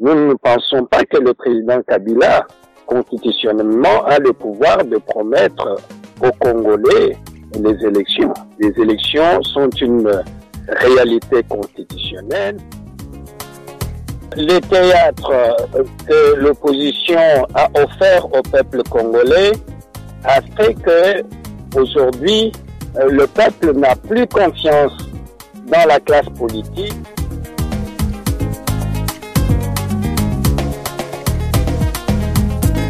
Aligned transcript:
nous 0.00 0.28
ne 0.28 0.34
pensons 0.34 0.84
pas 0.86 1.04
que 1.04 1.18
le 1.18 1.34
président 1.34 1.80
Kabila, 1.86 2.46
constitutionnellement, 2.86 4.04
a 4.06 4.18
le 4.18 4.32
pouvoir 4.32 4.84
de 4.84 4.96
promettre 4.96 5.76
aux 6.22 6.32
Congolais 6.40 7.16
les 7.58 7.86
élections. 7.86 8.32
Les 8.58 8.72
élections 8.80 9.42
sont 9.42 9.68
une 9.80 10.10
réalité 10.68 11.42
constitutionnelle. 11.48 12.56
Le 14.36 14.60
théâtre 14.60 15.56
que 16.06 16.36
l'opposition 16.36 17.18
a 17.54 17.68
offert 17.74 18.26
au 18.26 18.42
peuple 18.42 18.82
congolais 18.88 19.52
a 20.24 20.40
fait 20.56 20.74
que 20.74 21.78
aujourd'hui 21.78 22.52
le 22.94 23.26
peuple 23.26 23.72
n'a 23.72 23.96
plus 23.96 24.26
confiance 24.28 24.92
dans 25.66 25.88
la 25.88 25.98
classe 25.98 26.28
politique. 26.38 26.94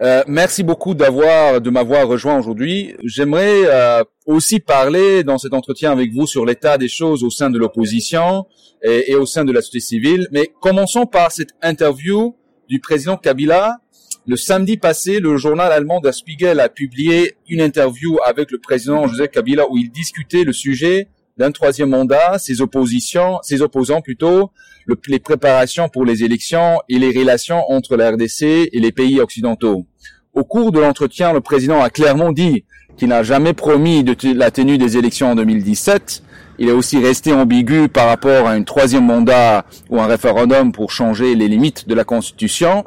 Euh, 0.00 0.22
merci 0.28 0.62
beaucoup 0.62 0.94
d'avoir 0.94 1.60
de 1.60 1.70
m'avoir 1.70 2.06
rejoint 2.06 2.38
aujourd'hui. 2.38 2.94
J'aimerais 3.02 3.62
euh, 3.64 4.04
aussi 4.26 4.60
parler 4.60 5.24
dans 5.24 5.38
cet 5.38 5.54
entretien 5.54 5.90
avec 5.90 6.12
vous 6.12 6.26
sur 6.26 6.46
l'état 6.46 6.78
des 6.78 6.88
choses 6.88 7.24
au 7.24 7.30
sein 7.30 7.50
de 7.50 7.58
l'opposition 7.58 8.46
et, 8.82 9.16
au 9.16 9.26
sein 9.26 9.44
de 9.44 9.50
la 9.50 9.60
société 9.60 9.80
civile. 9.80 10.28
Mais 10.30 10.52
commençons 10.60 11.06
par 11.06 11.32
cette 11.32 11.50
interview 11.62 12.36
du 12.68 12.78
président 12.78 13.16
Kabila. 13.16 13.78
Le 14.24 14.36
samedi 14.36 14.76
passé, 14.76 15.18
le 15.18 15.36
journal 15.36 15.72
allemand 15.72 16.00
Der 16.00 16.14
Spiegel 16.14 16.60
a 16.60 16.68
publié 16.68 17.34
une 17.48 17.60
interview 17.60 18.18
avec 18.24 18.52
le 18.52 18.58
président 18.58 19.08
Joseph 19.08 19.30
Kabila 19.30 19.64
où 19.68 19.78
il 19.78 19.90
discutait 19.90 20.44
le 20.44 20.52
sujet 20.52 21.08
d'un 21.38 21.52
troisième 21.52 21.90
mandat, 21.90 22.38
ses 22.38 22.60
oppositions, 22.60 23.38
ses 23.42 23.62
opposants 23.62 24.00
plutôt, 24.00 24.50
le, 24.86 24.96
les 25.06 25.20
préparations 25.20 25.88
pour 25.88 26.04
les 26.04 26.24
élections 26.24 26.80
et 26.88 26.98
les 26.98 27.16
relations 27.16 27.62
entre 27.70 27.96
la 27.96 28.10
RDC 28.10 28.42
et 28.42 28.80
les 28.80 28.92
pays 28.92 29.20
occidentaux. 29.20 29.86
Au 30.34 30.44
cours 30.44 30.72
de 30.72 30.80
l'entretien, 30.80 31.32
le 31.32 31.40
président 31.40 31.80
a 31.80 31.90
clairement 31.90 32.32
dit 32.32 32.64
qu'il 32.96 33.08
n'a 33.08 33.22
jamais 33.22 33.52
promis 33.52 34.02
de 34.02 34.16
la 34.34 34.50
tenue 34.50 34.78
des 34.78 34.96
élections 34.96 35.30
en 35.30 35.36
2017. 35.36 36.22
Il 36.58 36.68
est 36.68 36.72
aussi 36.72 36.98
resté 36.98 37.32
ambigu 37.32 37.88
par 37.88 38.08
rapport 38.08 38.48
à 38.48 38.52
un 38.52 38.62
troisième 38.64 39.06
mandat 39.06 39.64
ou 39.90 40.00
un 40.00 40.06
référendum 40.06 40.72
pour 40.72 40.90
changer 40.90 41.36
les 41.36 41.46
limites 41.46 41.88
de 41.88 41.94
la 41.94 42.04
Constitution. 42.04 42.84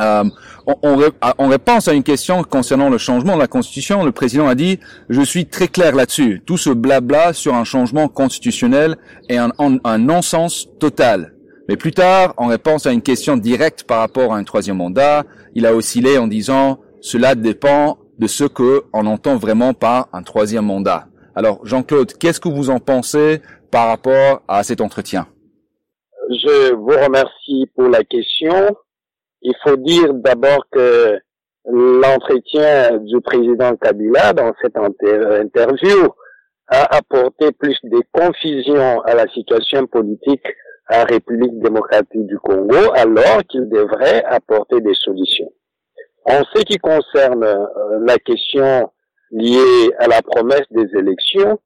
Euh, 0.00 0.24
on, 0.66 0.74
on, 0.82 1.10
on, 1.38 1.48
réponse 1.48 1.88
à 1.88 1.92
une 1.92 2.02
question 2.02 2.42
concernant 2.42 2.88
le 2.88 2.98
changement 2.98 3.34
de 3.34 3.40
la 3.40 3.46
Constitution. 3.46 4.04
Le 4.04 4.12
président 4.12 4.48
a 4.48 4.54
dit 4.54 4.80
Je 5.08 5.20
suis 5.20 5.46
très 5.46 5.68
clair 5.68 5.94
là-dessus. 5.94 6.42
Tout 6.44 6.56
ce 6.56 6.70
blabla 6.70 7.32
sur 7.32 7.54
un 7.54 7.64
changement 7.64 8.08
constitutionnel 8.08 8.96
est 9.28 9.36
un, 9.36 9.50
un, 9.58 9.78
un 9.84 9.98
non-sens 9.98 10.68
total. 10.80 11.34
Mais 11.68 11.76
plus 11.76 11.92
tard, 11.92 12.34
en 12.36 12.46
réponse 12.48 12.86
à 12.86 12.92
une 12.92 13.02
question 13.02 13.36
directe 13.36 13.84
par 13.84 14.00
rapport 14.00 14.34
à 14.34 14.36
un 14.36 14.44
troisième 14.44 14.78
mandat, 14.78 15.24
il 15.54 15.66
a 15.66 15.74
oscillé 15.74 16.18
en 16.18 16.26
disant 16.26 16.78
Cela 17.00 17.34
dépend 17.34 17.98
de 18.18 18.26
ce 18.26 18.44
que 18.44 18.84
on 18.92 19.06
entend 19.06 19.36
vraiment 19.36 19.74
par 19.74 20.08
un 20.12 20.22
troisième 20.22 20.66
mandat. 20.66 21.06
Alors, 21.34 21.64
Jean-Claude, 21.64 22.12
qu'est-ce 22.18 22.40
que 22.40 22.48
vous 22.48 22.70
en 22.70 22.78
pensez 22.78 23.42
par 23.70 23.88
rapport 23.88 24.42
à 24.46 24.62
cet 24.62 24.80
entretien? 24.80 25.26
Je 26.30 26.74
vous 26.74 27.04
remercie 27.04 27.66
pour 27.74 27.88
la 27.88 28.04
question 28.04 28.76
il 29.44 29.54
faut 29.62 29.76
dire 29.76 30.12
d'abord 30.14 30.66
que 30.72 31.18
l'entretien 31.66 32.98
du 32.98 33.20
président 33.20 33.76
Kabila 33.76 34.32
dans 34.32 34.52
cette 34.60 34.76
interview 34.76 36.08
a 36.68 36.96
apporté 36.96 37.52
plus 37.52 37.78
de 37.84 38.00
confusion 38.10 39.02
à 39.02 39.14
la 39.14 39.26
situation 39.28 39.86
politique 39.86 40.44
à 40.88 41.04
République 41.04 41.58
démocratique 41.60 42.26
du 42.26 42.38
Congo 42.38 42.92
alors 42.94 43.42
qu'il 43.48 43.68
devrait 43.68 44.24
apporter 44.24 44.80
des 44.80 44.94
solutions. 44.94 45.50
En 46.26 46.42
ce 46.54 46.62
qui 46.62 46.78
concerne 46.78 47.44
euh, 47.44 47.98
la 48.06 48.18
question 48.18 48.90
liée 49.30 49.92
à 49.98 50.06
la 50.06 50.22
promesse 50.22 50.66
des 50.70 50.88
élections, 50.98 51.58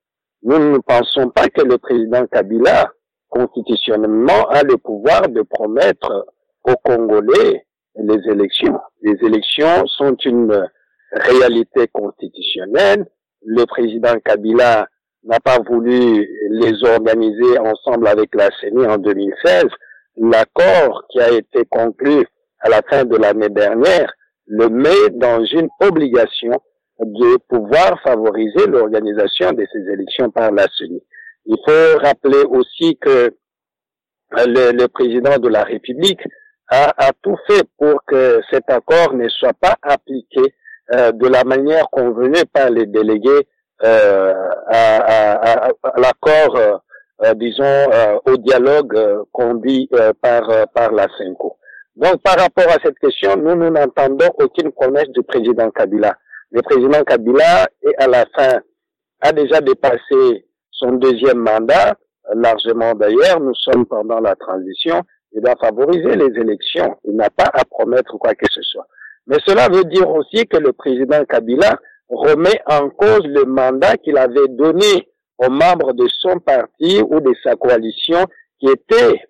nous 0.42 0.58
ne 0.58 0.78
pensons 0.78 1.30
pas 1.30 1.48
que 1.48 1.62
le 1.62 1.78
président 1.78 2.26
Kabila, 2.26 2.90
constitutionnellement, 3.28 4.48
a 4.48 4.62
le 4.62 4.76
pouvoir 4.78 5.28
de 5.28 5.42
promettre 5.42 6.26
aux 6.64 6.76
Congolais 6.84 7.66
les 7.96 8.30
élections. 8.30 8.78
Les 9.02 9.16
élections 9.26 9.86
sont 9.86 10.14
une 10.24 10.68
réalité 11.12 11.88
constitutionnelle. 11.92 13.06
Le 13.44 13.64
président 13.64 14.14
Kabila 14.24 14.86
n'a 15.24 15.40
pas 15.40 15.58
voulu 15.58 16.28
les 16.50 16.84
organiser 16.84 17.58
ensemble 17.58 18.08
avec 18.08 18.34
la 18.34 18.50
CENI 18.60 18.86
en 18.86 18.98
2016. 18.98 19.64
L'accord 20.16 21.04
qui 21.10 21.20
a 21.20 21.30
été 21.30 21.64
conclu 21.70 22.26
à 22.60 22.68
la 22.68 22.82
fin 22.88 23.04
de 23.04 23.16
l'année 23.16 23.48
dernière 23.48 24.12
le 24.46 24.68
met 24.68 25.10
dans 25.12 25.44
une 25.44 25.68
obligation 25.80 26.60
de 26.98 27.36
pouvoir 27.48 28.00
favoriser 28.02 28.66
l'organisation 28.66 29.52
de 29.52 29.64
ces 29.72 29.92
élections 29.92 30.30
par 30.30 30.50
la 30.50 30.66
CENI. 30.76 31.02
Il 31.46 31.56
faut 31.64 31.98
rappeler 32.00 32.42
aussi 32.50 32.96
que 32.96 33.30
le, 34.32 34.72
le 34.72 34.88
président 34.88 35.38
de 35.38 35.48
la 35.48 35.62
République 35.62 36.20
a, 36.70 37.06
a, 37.06 37.12
tout 37.22 37.36
fait 37.46 37.64
pour 37.78 38.04
que 38.06 38.40
cet 38.50 38.68
accord 38.70 39.14
ne 39.14 39.28
soit 39.28 39.54
pas 39.54 39.76
appliqué 39.82 40.54
euh, 40.92 41.12
de 41.12 41.26
la 41.26 41.44
manière 41.44 41.88
convenue 41.90 42.44
par 42.52 42.70
les 42.70 42.86
délégués 42.86 43.46
euh, 43.84 44.34
à, 44.66 44.96
à, 44.96 45.66
à 45.66 46.00
l'accord, 46.00 46.56
euh, 46.56 46.76
euh 47.24 47.34
disons, 47.34 47.64
euh, 47.64 48.18
au 48.26 48.36
dialogue 48.36 48.96
euh, 48.96 49.22
conduit 49.32 49.88
par, 50.20 50.68
par 50.74 50.92
la 50.92 51.06
CENCO. 51.16 51.56
Donc, 51.96 52.22
par 52.22 52.36
rapport 52.38 52.68
à 52.68 52.76
cette 52.84 52.98
question, 52.98 53.36
nous, 53.36 53.54
nous 53.56 53.70
n'entendons 53.70 54.28
aucune 54.38 54.70
promesse 54.72 55.08
du 55.08 55.22
président 55.22 55.70
Kabila. 55.70 56.14
Le 56.52 56.62
président 56.62 57.02
Kabila, 57.02 57.66
est 57.82 58.02
à 58.02 58.06
la 58.06 58.24
fin, 58.36 58.60
a 59.20 59.32
déjà 59.32 59.60
dépassé 59.60 60.46
son 60.70 60.92
deuxième 60.92 61.38
mandat, 61.38 61.96
largement 62.34 62.94
d'ailleurs. 62.94 63.40
Nous 63.40 63.54
sommes 63.54 63.84
pendant 63.84 64.20
la 64.20 64.36
transition 64.36 65.02
il 65.32 65.42
doit 65.42 65.56
favoriser 65.60 66.16
les 66.16 66.40
élections. 66.40 66.96
Il 67.04 67.16
n'a 67.16 67.30
pas 67.30 67.50
à 67.52 67.64
promettre 67.64 68.16
quoi 68.18 68.34
que 68.34 68.46
ce 68.50 68.62
soit. 68.62 68.86
Mais 69.26 69.36
cela 69.46 69.68
veut 69.68 69.84
dire 69.84 70.08
aussi 70.10 70.46
que 70.46 70.56
le 70.56 70.72
président 70.72 71.24
Kabila 71.24 71.78
remet 72.08 72.60
en 72.66 72.88
cause 72.88 73.24
le 73.24 73.44
mandat 73.44 73.96
qu'il 73.98 74.16
avait 74.16 74.48
donné 74.48 75.08
aux 75.38 75.50
membres 75.50 75.92
de 75.92 76.06
son 76.20 76.38
parti 76.40 77.02
ou 77.08 77.20
de 77.20 77.32
sa 77.44 77.54
coalition 77.54 78.24
qui 78.58 78.68
étaient 78.68 79.20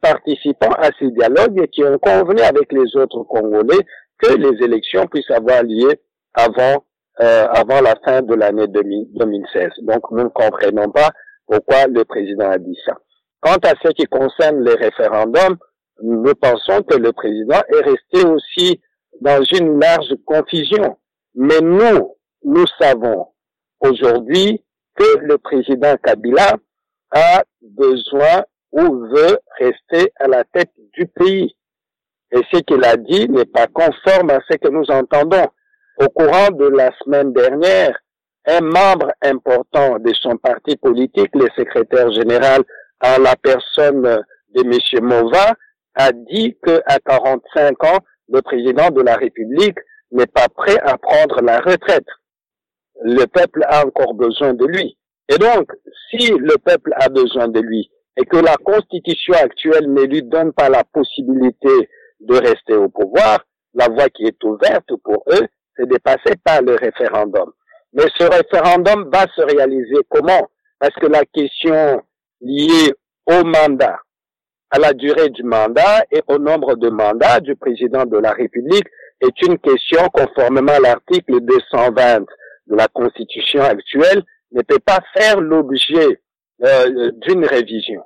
participants 0.00 0.72
à 0.78 0.90
ces 0.98 1.10
dialogues 1.10 1.60
et 1.62 1.68
qui 1.68 1.84
ont 1.84 1.98
convenu 1.98 2.40
avec 2.40 2.72
les 2.72 2.96
autres 2.96 3.22
Congolais 3.24 3.84
que 4.18 4.34
les 4.34 4.64
élections 4.64 5.06
puissent 5.06 5.30
avoir 5.30 5.62
lieu 5.62 5.92
avant 6.34 6.84
euh, 7.20 7.46
avant 7.48 7.82
la 7.82 7.96
fin 8.04 8.22
de 8.22 8.34
l'année 8.34 8.66
2016. 8.66 9.68
Donc 9.82 10.10
nous 10.10 10.24
ne 10.24 10.28
comprenons 10.28 10.90
pas 10.90 11.10
pourquoi 11.46 11.86
le 11.86 12.04
président 12.04 12.48
a 12.50 12.56
dit 12.56 12.78
ça. 12.86 12.94
Quant 13.40 13.56
à 13.62 13.74
ce 13.82 13.88
qui 13.92 14.04
concerne 14.04 14.62
les 14.64 14.74
référendums, 14.74 15.56
nous 16.02 16.34
pensons 16.34 16.82
que 16.82 16.96
le 16.96 17.12
président 17.12 17.60
est 17.68 17.84
resté 17.84 18.26
aussi 18.26 18.80
dans 19.20 19.42
une 19.44 19.80
large 19.80 20.14
confusion. 20.26 20.98
Mais 21.34 21.60
nous, 21.60 22.16
nous 22.44 22.66
savons 22.78 23.28
aujourd'hui 23.80 24.62
que 24.96 25.18
le 25.20 25.38
président 25.38 25.96
Kabila 26.02 26.56
a 27.12 27.42
besoin 27.62 28.44
ou 28.72 29.06
veut 29.06 29.38
rester 29.58 30.12
à 30.16 30.28
la 30.28 30.44
tête 30.44 30.72
du 30.94 31.06
pays. 31.06 31.56
Et 32.32 32.40
ce 32.52 32.58
qu'il 32.58 32.84
a 32.84 32.96
dit 32.96 33.28
n'est 33.28 33.46
pas 33.46 33.66
conforme 33.66 34.30
à 34.30 34.40
ce 34.48 34.56
que 34.56 34.68
nous 34.68 34.84
entendons. 34.90 35.46
Au 35.98 36.08
courant 36.08 36.50
de 36.50 36.66
la 36.66 36.90
semaine 37.02 37.32
dernière, 37.32 37.98
un 38.46 38.60
membre 38.60 39.12
important 39.22 39.98
de 39.98 40.12
son 40.14 40.36
parti 40.36 40.76
politique, 40.76 41.34
le 41.34 41.48
secrétaire 41.56 42.10
général 42.12 42.62
en 43.02 43.18
la 43.22 43.36
personne 43.36 44.02
de 44.02 44.62
M. 44.62 45.04
Mova, 45.04 45.54
a 45.94 46.12
dit 46.12 46.56
qu'à 46.64 46.98
45 47.04 47.84
ans, 47.84 47.98
le 48.28 48.40
président 48.42 48.90
de 48.90 49.02
la 49.02 49.16
République 49.16 49.78
n'est 50.12 50.26
pas 50.26 50.48
prêt 50.48 50.78
à 50.82 50.96
prendre 50.98 51.42
la 51.42 51.58
retraite. 51.60 52.06
Le 53.02 53.24
peuple 53.26 53.64
a 53.68 53.84
encore 53.84 54.14
besoin 54.14 54.54
de 54.54 54.66
lui. 54.66 54.96
Et 55.28 55.38
donc, 55.38 55.70
si 56.10 56.32
le 56.32 56.56
peuple 56.58 56.92
a 56.96 57.08
besoin 57.08 57.48
de 57.48 57.60
lui 57.60 57.90
et 58.16 58.24
que 58.24 58.36
la 58.36 58.56
constitution 58.56 59.34
actuelle 59.34 59.92
ne 59.92 60.02
lui 60.02 60.22
donne 60.22 60.52
pas 60.52 60.68
la 60.68 60.84
possibilité 60.84 61.88
de 62.20 62.34
rester 62.34 62.74
au 62.74 62.88
pouvoir, 62.88 63.44
la 63.74 63.88
voie 63.88 64.08
qui 64.08 64.24
est 64.24 64.44
ouverte 64.44 64.90
pour 65.04 65.24
eux, 65.32 65.46
c'est 65.76 65.88
de 65.88 65.96
passer 65.98 66.36
par 66.44 66.62
le 66.62 66.74
référendum. 66.74 67.52
Mais 67.92 68.04
ce 68.18 68.24
référendum 68.24 69.08
va 69.12 69.26
se 69.34 69.42
réaliser 69.42 70.00
comment? 70.08 70.48
Parce 70.78 70.94
que 70.94 71.06
la 71.06 71.24
question 71.24 72.02
liée 72.40 72.92
au 73.26 73.44
mandat, 73.44 74.00
à 74.70 74.78
la 74.78 74.92
durée 74.92 75.28
du 75.30 75.42
mandat 75.42 76.04
et 76.10 76.22
au 76.28 76.38
nombre 76.38 76.76
de 76.76 76.88
mandats 76.88 77.40
du 77.40 77.56
président 77.56 78.04
de 78.04 78.18
la 78.18 78.32
République 78.32 78.86
est 79.20 79.42
une 79.42 79.58
question 79.58 80.08
conformément 80.12 80.72
à 80.72 80.80
l'article 80.80 81.40
220 81.40 82.20
de 82.66 82.76
la 82.76 82.88
Constitution 82.88 83.62
actuelle 83.62 84.22
ne 84.52 84.62
peut 84.62 84.78
pas 84.78 85.00
faire 85.14 85.40
l'objet 85.40 86.20
euh, 86.64 87.10
d'une 87.22 87.44
révision. 87.44 88.02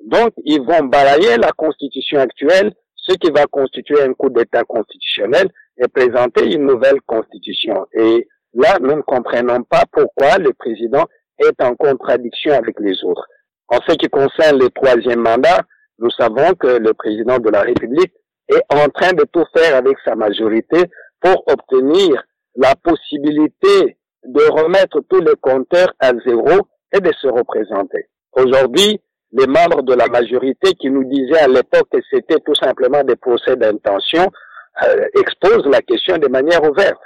Donc, 0.00 0.32
ils 0.44 0.62
vont 0.62 0.84
balayer 0.84 1.36
la 1.36 1.52
Constitution 1.52 2.20
actuelle, 2.20 2.72
ce 2.94 3.14
qui 3.14 3.30
va 3.30 3.46
constituer 3.46 4.02
un 4.02 4.12
coup 4.12 4.30
d'État 4.30 4.64
constitutionnel 4.64 5.48
et 5.76 5.88
présenter 5.88 6.52
une 6.52 6.66
nouvelle 6.66 7.00
Constitution. 7.06 7.86
Et 7.92 8.28
là, 8.54 8.78
nous 8.80 8.96
ne 8.96 9.02
comprenons 9.02 9.62
pas 9.62 9.84
pourquoi 9.90 10.38
le 10.38 10.52
président 10.52 11.04
est 11.38 11.62
en 11.62 11.74
contradiction 11.74 12.52
avec 12.52 12.78
les 12.80 13.02
autres. 13.04 13.26
En 13.68 13.78
ce 13.86 13.94
qui 13.94 14.08
concerne 14.08 14.58
le 14.58 14.70
troisième 14.70 15.20
mandat, 15.20 15.60
nous 15.98 16.10
savons 16.10 16.54
que 16.54 16.78
le 16.78 16.94
président 16.94 17.38
de 17.38 17.50
la 17.50 17.62
République 17.62 18.12
est 18.48 18.62
en 18.70 18.88
train 18.88 19.12
de 19.12 19.24
tout 19.32 19.44
faire 19.54 19.76
avec 19.76 19.96
sa 20.04 20.14
majorité 20.14 20.84
pour 21.20 21.44
obtenir 21.48 22.22
la 22.56 22.74
possibilité 22.76 23.98
de 24.24 24.42
remettre 24.50 25.00
tous 25.08 25.20
les 25.20 25.34
compteurs 25.40 25.92
à 26.00 26.12
zéro 26.26 26.68
et 26.92 27.00
de 27.00 27.12
se 27.20 27.28
représenter. 27.28 28.06
Aujourd'hui, 28.32 29.00
les 29.32 29.46
membres 29.46 29.82
de 29.82 29.94
la 29.94 30.06
majorité 30.06 30.72
qui 30.74 30.90
nous 30.90 31.04
disaient 31.04 31.40
à 31.40 31.48
l'époque 31.48 31.88
que 31.92 31.98
c'était 32.10 32.40
tout 32.40 32.54
simplement 32.54 33.04
des 33.04 33.16
procès 33.16 33.56
d'intention 33.56 34.30
euh, 34.82 35.06
exposent 35.20 35.66
la 35.66 35.82
question 35.82 36.16
de 36.16 36.28
manière 36.28 36.62
ouverte. 36.62 37.00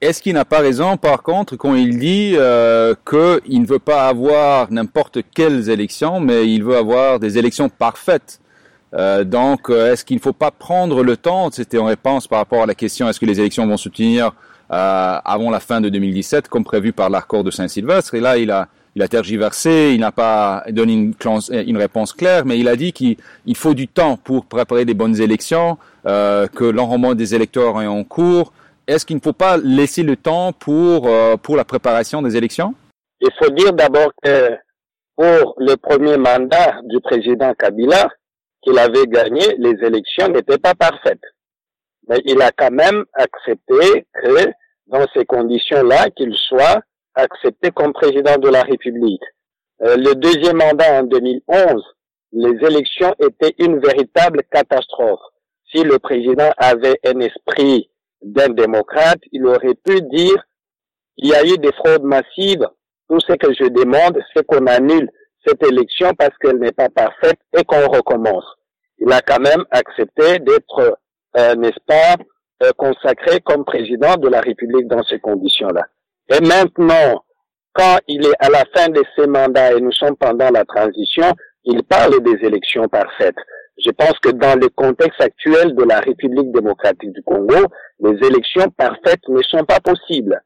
Est-ce 0.00 0.22
qu'il 0.22 0.34
n'a 0.34 0.44
pas 0.44 0.60
raison, 0.60 0.96
par 0.96 1.24
contre, 1.24 1.56
quand 1.56 1.74
il 1.74 1.98
dit 1.98 2.34
euh, 2.36 2.94
qu'il 3.04 3.60
ne 3.60 3.66
veut 3.66 3.80
pas 3.80 4.06
avoir 4.06 4.70
n'importe 4.70 5.18
quelles 5.34 5.70
élections, 5.70 6.20
mais 6.20 6.48
il 6.48 6.62
veut 6.62 6.76
avoir 6.76 7.18
des 7.18 7.36
élections 7.36 7.68
parfaites? 7.68 8.38
Euh, 8.94 9.24
Donc, 9.24 9.68
euh, 9.70 9.92
est-ce 9.92 10.04
qu'il 10.04 10.16
ne 10.16 10.22
faut 10.22 10.32
pas 10.32 10.52
prendre 10.52 11.02
le 11.02 11.16
temps 11.16 11.50
C'était 11.50 11.78
en 11.78 11.86
réponse 11.86 12.28
par 12.28 12.38
rapport 12.38 12.62
à 12.62 12.66
la 12.66 12.76
question 12.76 13.08
est-ce 13.08 13.18
que 13.18 13.26
les 13.26 13.40
élections 13.40 13.66
vont 13.66 13.76
se 13.76 13.88
tenir 13.88 14.32
euh, 14.70 15.18
avant 15.24 15.50
la 15.50 15.58
fin 15.58 15.80
de 15.80 15.88
2017, 15.88 16.46
comme 16.46 16.62
prévu 16.62 16.92
par 16.92 17.10
l'accord 17.10 17.42
de 17.42 17.50
Saint-Sylvestre? 17.50 18.14
Et 18.14 18.20
là, 18.20 18.38
il 18.38 18.52
a, 18.52 18.68
il 18.94 19.02
a 19.02 19.08
tergiversé, 19.08 19.94
il 19.94 20.00
n'a 20.00 20.12
pas 20.12 20.62
donné 20.70 20.92
une, 20.92 21.14
une, 21.50 21.76
réponse 21.76 22.12
claire, 22.12 22.46
mais 22.46 22.56
il 22.56 22.68
a 22.68 22.76
dit 22.76 22.92
qu'il 22.92 23.16
faut 23.56 23.74
du 23.74 23.88
temps 23.88 24.16
pour 24.16 24.46
préparer 24.46 24.84
des 24.84 24.94
bonnes 24.94 25.20
élections, 25.20 25.76
que 26.04 26.64
l'enrôlement 26.64 27.14
des 27.14 27.34
électeurs 27.34 27.82
est 27.82 27.86
en 27.86 28.02
cours 28.02 28.52
est-ce 28.88 29.04
qu'il 29.04 29.16
ne 29.16 29.20
faut 29.20 29.34
pas 29.34 29.58
laisser 29.58 30.02
le 30.02 30.16
temps 30.16 30.52
pour, 30.52 31.06
euh, 31.06 31.36
pour 31.36 31.56
la 31.56 31.64
préparation 31.64 32.22
des 32.22 32.36
élections? 32.36 32.74
Il 33.20 33.30
faut 33.38 33.50
dire 33.50 33.72
d'abord 33.74 34.10
que 34.22 34.56
pour 35.14 35.54
le 35.58 35.74
premier 35.76 36.16
mandat 36.16 36.80
du 36.84 36.98
président 37.00 37.52
Kabila, 37.54 38.08
qu'il 38.62 38.78
avait 38.78 39.06
gagné, 39.06 39.56
les 39.58 39.76
élections 39.86 40.28
n'étaient 40.28 40.58
pas 40.58 40.74
parfaites. 40.74 41.22
Mais 42.08 42.20
il 42.24 42.40
a 42.40 42.50
quand 42.50 42.70
même 42.70 43.04
accepté 43.12 44.06
que 44.14 44.46
dans 44.86 45.04
ces 45.14 45.26
conditions-là, 45.26 46.08
qu'il 46.10 46.34
soit 46.34 46.80
accepté 47.14 47.70
comme 47.70 47.92
président 47.92 48.38
de 48.38 48.48
la 48.48 48.62
République. 48.62 49.22
Euh, 49.82 49.96
le 49.96 50.14
deuxième 50.14 50.56
mandat 50.56 51.00
en 51.00 51.02
2011, 51.02 51.82
les 52.32 52.66
élections 52.66 53.14
étaient 53.20 53.54
une 53.58 53.80
véritable 53.80 54.42
catastrophe. 54.50 55.20
Si 55.70 55.82
le 55.82 55.98
président 55.98 56.50
avait 56.56 56.98
un 57.04 57.20
esprit 57.20 57.90
d'un 58.22 58.48
démocrate, 58.50 59.20
il 59.32 59.46
aurait 59.46 59.76
pu 59.84 60.00
dire 60.02 60.42
il 61.16 61.30
y 61.30 61.34
a 61.34 61.44
eu 61.44 61.58
des 61.58 61.72
fraudes 61.72 62.04
massives. 62.04 62.66
Tout 63.08 63.20
ce 63.20 63.32
que 63.32 63.52
je 63.52 63.68
demande, 63.68 64.18
c'est 64.34 64.46
qu'on 64.46 64.66
annule 64.66 65.10
cette 65.46 65.62
élection 65.64 66.12
parce 66.14 66.36
qu'elle 66.38 66.58
n'est 66.58 66.72
pas 66.72 66.88
parfaite 66.88 67.38
et 67.56 67.64
qu'on 67.64 67.88
recommence. 67.88 68.44
Il 68.98 69.12
a 69.12 69.20
quand 69.20 69.40
même 69.40 69.64
accepté 69.70 70.38
d'être, 70.40 70.98
euh, 71.36 71.54
n'est-ce 71.54 71.80
pas, 71.86 72.16
euh, 72.62 72.70
consacré 72.76 73.40
comme 73.40 73.64
président 73.64 74.16
de 74.16 74.28
la 74.28 74.40
République 74.40 74.88
dans 74.88 75.02
ces 75.04 75.18
conditions-là. 75.20 75.86
Et 76.28 76.40
maintenant, 76.40 77.24
quand 77.72 77.98
il 78.08 78.26
est 78.26 78.36
à 78.40 78.50
la 78.50 78.64
fin 78.74 78.88
de 78.88 79.02
ses 79.16 79.26
mandats 79.26 79.72
et 79.72 79.80
nous 79.80 79.92
sommes 79.92 80.16
pendant 80.16 80.50
la 80.50 80.64
transition, 80.64 81.32
il 81.64 81.82
parle 81.84 82.20
des 82.22 82.46
élections 82.46 82.88
parfaites. 82.88 83.36
Je 83.84 83.90
pense 83.90 84.18
que 84.20 84.30
dans 84.30 84.58
le 84.58 84.68
contexte 84.70 85.20
actuel 85.20 85.74
de 85.74 85.84
la 85.84 86.00
République 86.00 86.50
démocratique 86.52 87.12
du 87.12 87.22
Congo, 87.22 87.66
les 88.00 88.26
élections 88.26 88.68
parfaites 88.76 89.26
ne 89.28 89.40
sont 89.42 89.64
pas 89.64 89.80
possibles. 89.80 90.40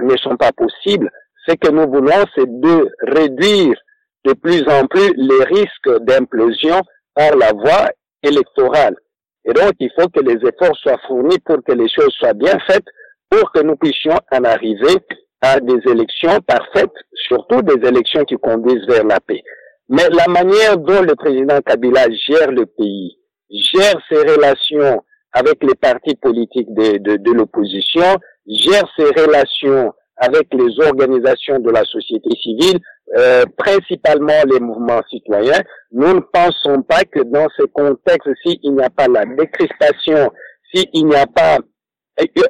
Ne 0.00 0.16
sont 0.16 0.36
pas 0.36 0.50
possibles. 0.52 1.10
Ce 1.46 1.54
que 1.54 1.70
nous 1.70 1.88
voulons, 1.88 2.24
c'est 2.34 2.48
de 2.48 2.88
réduire 3.02 3.76
de 4.24 4.32
plus 4.32 4.62
en 4.68 4.86
plus 4.86 5.12
les 5.16 5.44
risques 5.44 6.02
d'implosion 6.04 6.80
par 7.14 7.36
la 7.36 7.52
voie 7.52 7.90
électorale. 8.22 8.96
Et 9.44 9.52
donc, 9.52 9.72
il 9.78 9.90
faut 9.98 10.08
que 10.08 10.20
les 10.20 10.38
efforts 10.48 10.76
soient 10.76 11.00
fournis 11.06 11.38
pour 11.44 11.62
que 11.62 11.72
les 11.72 11.88
choses 11.88 12.12
soient 12.18 12.32
bien 12.32 12.58
faites, 12.66 12.86
pour 13.30 13.52
que 13.52 13.60
nous 13.60 13.76
puissions 13.76 14.18
en 14.32 14.44
arriver 14.44 14.96
à 15.42 15.60
des 15.60 15.78
élections 15.90 16.40
parfaites, 16.40 16.94
surtout 17.12 17.60
des 17.62 17.86
élections 17.86 18.24
qui 18.24 18.36
conduisent 18.36 18.86
vers 18.88 19.04
la 19.04 19.20
paix. 19.20 19.42
Mais 19.88 20.08
la 20.10 20.26
manière 20.28 20.78
dont 20.78 21.02
le 21.02 21.14
président 21.14 21.60
Kabila 21.60 22.06
gère 22.10 22.50
le 22.50 22.66
pays, 22.66 23.18
gère 23.50 24.00
ses 24.08 24.18
relations 24.18 25.02
avec 25.32 25.62
les 25.62 25.74
partis 25.74 26.16
politiques 26.16 26.72
de, 26.74 26.98
de, 26.98 27.16
de 27.16 27.32
l'opposition, 27.32 28.16
gère 28.46 28.88
ses 28.96 29.08
relations 29.20 29.92
avec 30.16 30.46
les 30.54 30.80
organisations 30.86 31.58
de 31.58 31.70
la 31.70 31.84
société 31.84 32.30
civile, 32.40 32.78
euh, 33.16 33.44
principalement 33.58 34.42
les 34.50 34.60
mouvements 34.60 35.02
citoyens, 35.10 35.60
nous 35.92 36.14
ne 36.14 36.20
pensons 36.20 36.82
pas 36.82 37.02
que 37.04 37.20
dans 37.24 37.46
ce 37.56 37.64
contexte, 37.64 38.28
s'il 38.42 38.74
n'y 38.74 38.82
a 38.82 38.90
pas 38.90 39.08
la 39.08 39.24
décrispation, 39.24 40.30
s'il 40.72 41.06
n'y 41.06 41.16
a 41.16 41.26
pas 41.26 41.58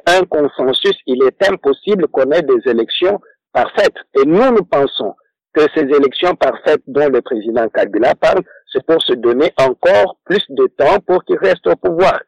un 0.07 0.23
consensus, 0.25 0.95
il 1.07 1.23
est 1.23 1.49
impossible 1.49 2.07
qu'on 2.09 2.31
ait 2.31 2.43
des 2.43 2.69
élections 2.69 3.19
parfaites. 3.51 3.95
Et 4.15 4.25
nous, 4.25 4.51
nous 4.51 4.63
pensons 4.63 5.15
que 5.55 5.61
ces 5.73 5.83
élections 5.83 6.35
parfaites 6.35 6.81
dont 6.85 7.07
le 7.07 7.21
président 7.21 7.67
Kabila 7.69 8.13
parle, 8.15 8.41
c'est 8.71 8.85
pour 8.85 9.01
se 9.01 9.13
donner 9.13 9.51
encore 9.57 10.17
plus 10.25 10.43
de 10.49 10.67
temps 10.77 10.99
pour 11.07 11.23
qu'il 11.23 11.37
reste 11.37 11.65
au 11.67 11.75
pouvoir. 11.75 12.19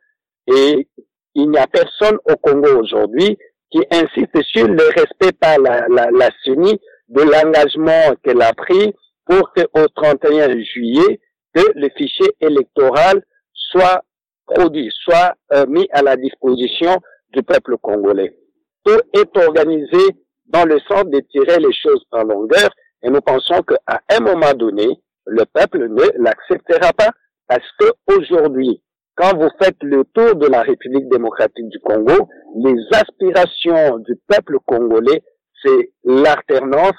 Et 0.48 0.88
il 1.36 1.50
n'y 1.50 1.57
a 1.57 1.67
personne 1.67 2.17
au 2.25 2.36
Congo 2.38 2.79
aujourd'hui 2.79 3.38
qui 3.69 3.79
insiste 3.91 4.41
sur 4.43 4.67
le 4.67 4.84
respect 4.96 5.34
par 5.39 5.60
la, 5.60 5.88
la, 5.89 6.10
la 6.12 6.29
CENI 6.43 6.79
de 7.10 7.22
l'engagement 7.22 8.15
qu'elle 8.24 8.41
a 8.41 8.53
pris 8.53 8.93
pour 9.25 9.51
qu'au 9.53 9.88
31 9.96 10.57
juillet, 10.62 11.19
que 11.53 11.62
le 11.75 11.89
fichier 11.98 12.31
électoral 12.39 13.22
soit 13.53 14.03
produit, 14.46 14.89
soit 15.03 15.34
euh, 15.53 15.65
mis 15.67 15.88
à 15.91 16.01
la 16.01 16.15
disposition 16.15 16.98
du 17.34 17.43
peuple 17.43 17.75
congolais. 17.81 18.38
Tout 18.86 19.01
est 19.13 19.38
organisé 19.38 20.15
dans 20.46 20.63
le 20.63 20.79
sens 20.88 21.03
de 21.05 21.19
tirer 21.29 21.60
les 21.60 21.74
choses 21.74 22.05
en 22.12 22.24
longueur 22.24 22.69
et 23.04 23.10
nous 23.10 23.22
pensons 23.22 23.62
qu'à 23.62 24.01
un 24.10 24.20
moment 24.20 24.54
donné, 24.54 24.88
le 25.25 25.44
peuple 25.46 25.88
ne 25.89 26.04
l'acceptera 26.18 26.94
pas 26.94 27.12
parce 27.48 27.68
que 27.80 27.86
aujourd'hui, 28.16 28.82
quand 29.16 29.36
vous 29.38 29.50
faites 29.62 29.82
le 29.82 30.04
tour 30.13 30.36
de 30.36 30.48
la 30.48 30.62
République 30.62 31.10
démocratique 31.10 31.70
du 31.70 31.80
Congo, 31.80 32.30
les 32.56 32.75
aspirations 32.94 34.00
du 34.00 34.16
peuple 34.27 34.58
congolais, 34.66 35.24
c'est 35.63 35.92
l'alternance, 36.04 36.96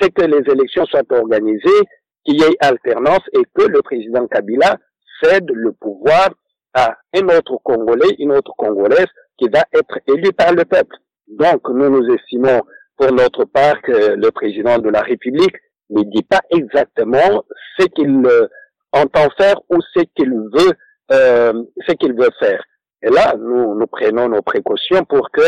c'est 0.00 0.10
que 0.10 0.22
les 0.22 0.50
élections 0.50 0.86
soient 0.86 1.02
organisées, 1.10 1.82
qu'il 2.24 2.40
y 2.40 2.44
ait 2.44 2.56
alternance 2.60 3.22
et 3.32 3.42
que 3.54 3.66
le 3.66 3.82
président 3.82 4.26
Kabila 4.26 4.76
cède 5.22 5.50
le 5.50 5.72
pouvoir 5.72 6.30
à 6.74 6.96
un 7.14 7.28
autre 7.28 7.58
Congolais, 7.62 8.16
une 8.18 8.32
autre 8.32 8.52
Congolaise 8.56 9.06
qui 9.38 9.48
va 9.48 9.64
être 9.72 9.98
élu 10.08 10.32
par 10.32 10.52
le 10.52 10.64
peuple. 10.64 10.96
Donc, 11.28 11.68
nous 11.68 11.88
nous 11.88 12.14
estimons 12.14 12.62
pour 12.96 13.12
notre 13.12 13.44
part 13.44 13.80
que 13.82 14.14
le 14.14 14.30
président 14.30 14.78
de 14.78 14.88
la 14.88 15.00
République 15.02 15.56
ne 15.90 16.02
dit 16.04 16.22
pas 16.22 16.40
exactement 16.50 17.44
ce 17.78 17.86
qu'il 17.86 18.24
euh, 18.26 18.46
entend 18.92 19.28
faire 19.36 19.60
ou 19.68 19.76
ce 19.94 20.02
qu'il 20.16 20.30
veut, 20.30 20.72
euh, 21.12 21.52
ce 21.86 21.92
qu'il 21.94 22.14
veut 22.14 22.30
faire. 22.38 22.62
Et 23.02 23.10
là, 23.10 23.34
nous, 23.38 23.78
nous 23.78 23.86
prenons 23.86 24.28
nos 24.28 24.42
précautions 24.42 25.04
pour 25.04 25.30
que 25.30 25.42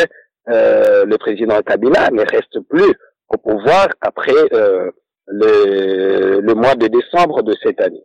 le 0.48 1.16
président 1.16 1.60
Kabila 1.62 2.10
ne 2.12 2.20
reste 2.20 2.60
plus 2.68 2.94
au 3.28 3.36
pouvoir 3.36 3.88
après 4.00 4.32
le, 4.52 4.92
le 5.26 6.54
mois 6.54 6.74
de 6.76 6.86
décembre 6.86 7.42
de 7.42 7.54
cette 7.62 7.80
année. 7.80 8.04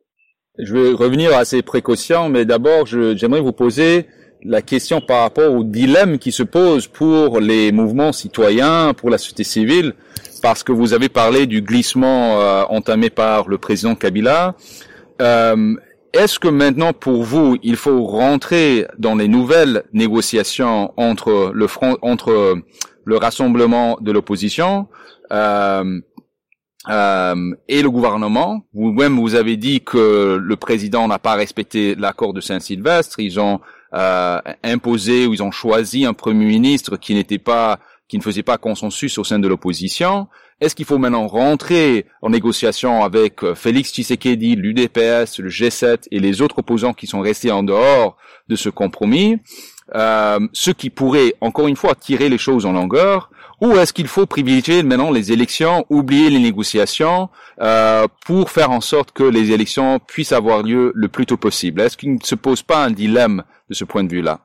Je 0.57 0.74
vais 0.74 0.93
revenir 0.93 1.36
à 1.36 1.45
ces 1.45 1.62
précautions, 1.62 2.29
mais 2.29 2.45
d'abord, 2.45 2.86
j'aimerais 2.86 3.41
vous 3.41 3.53
poser 3.53 4.07
la 4.43 4.62
question 4.62 5.01
par 5.01 5.21
rapport 5.21 5.53
au 5.53 5.63
dilemme 5.63 6.17
qui 6.17 6.31
se 6.31 6.43
pose 6.43 6.88
pour 6.88 7.39
les 7.39 7.71
mouvements 7.71 8.12
citoyens, 8.12 8.93
pour 8.93 9.10
la 9.10 9.17
société 9.17 9.43
civile, 9.43 9.93
parce 10.41 10.63
que 10.63 10.71
vous 10.71 10.93
avez 10.93 11.10
parlé 11.10 11.45
du 11.45 11.62
glissement 11.62 12.41
euh, 12.41 12.63
entamé 12.69 13.10
par 13.10 13.48
le 13.48 13.57
président 13.57 13.95
Kabila. 13.95 14.55
Euh, 15.21 15.75
Est-ce 16.13 16.39
que 16.39 16.48
maintenant, 16.50 16.93
pour 16.93 17.24
vous, 17.24 17.57
il 17.63 17.75
faut 17.75 18.03
rentrer 18.05 18.86
dans 18.98 19.15
les 19.15 19.27
nouvelles 19.27 19.83
négociations 19.93 20.91
entre 20.98 21.53
le 21.53 23.17
rassemblement 23.17 23.98
de 24.01 24.12
l'opposition 24.12 24.88
euh, 25.31 26.01
euh, 26.89 27.55
et 27.69 27.81
le 27.81 27.89
gouvernement? 27.89 28.65
Vous-même, 28.74 29.19
vous 29.19 29.36
avez 29.36 29.55
dit 29.55 29.81
que 29.81 30.38
le 30.41 30.55
président 30.55 31.07
n'a 31.07 31.19
pas 31.19 31.36
respecté 31.36 31.95
l'accord 31.95 32.33
de 32.33 32.41
Saint-Sylvestre. 32.41 33.19
Ils 33.19 33.39
ont 33.39 33.62
euh, 33.93 34.39
imposé 34.63 35.27
ou 35.27 35.33
ils 35.33 35.43
ont 35.43 35.51
choisi 35.51 36.05
un 36.05 36.13
premier 36.13 36.45
ministre 36.45 36.98
qui 36.98 37.13
n'était 37.13 37.38
pas, 37.38 37.79
qui 38.07 38.17
ne 38.17 38.24
faisait 38.24 38.43
pas 38.43 38.57
consensus 38.57 39.17
au 39.17 39.24
sein 39.24 39.39
de 39.39 39.48
l'opposition. 39.48 40.27
Est-ce 40.62 40.75
qu'il 40.75 40.86
faut 40.86 41.00
maintenant 41.00 41.27
rentrer 41.27 42.05
en 42.21 42.29
négociation 42.29 43.03
avec 43.03 43.43
euh, 43.43 43.55
Félix 43.55 43.91
Tshisekedi, 43.91 44.55
l'UDPS, 44.55 45.39
le 45.39 45.50
G7 45.50 46.07
et 46.12 46.19
les 46.19 46.41
autres 46.41 46.60
opposants 46.60 46.93
qui 46.93 47.07
sont 47.07 47.21
restés 47.21 47.51
en 47.51 47.63
dehors 47.63 48.15
de 48.48 48.55
ce 48.55 48.69
compromis, 48.69 49.38
euh, 49.95 50.39
ce 50.53 50.71
qui 50.71 50.89
pourrait, 50.89 51.33
encore 51.41 51.67
une 51.67 51.75
fois, 51.75 51.95
tirer 51.95 52.29
les 52.29 52.38
choses 52.38 52.65
en 52.65 52.74
longueur 52.74 53.31
ou 53.62 53.74
est-ce 53.74 53.94
qu'il 53.94 54.08
faut 54.08 54.25
privilégier 54.25 54.82
maintenant 54.82 55.12
les 55.12 55.32
élections, 55.32 55.86
oublier 55.89 56.30
les 56.30 56.39
négociations 56.39 57.30
euh, 57.62 58.08
pour 58.25 58.50
faire 58.50 58.72
en 58.72 58.82
sorte 58.82 59.12
que 59.12 59.24
les 59.24 59.51
élections 59.51 60.00
puissent 60.00 60.34
avoir 60.34 60.63
lieu 60.63 60.91
le 60.96 61.08
plus 61.08 61.27
tôt 61.27 61.38
possible? 61.38 61.82
Est-ce 61.82 61.96
qu'il 61.96 62.15
ne 62.15 62.20
se 62.24 62.36
pose 62.36 62.63
pas 62.63 62.84
un 62.84 62.89
dilemme 62.89 63.44
de 63.70 63.75
ce 63.75 63.86
point 63.86 64.03
de 64.03 64.12
vue-là? 64.12 64.39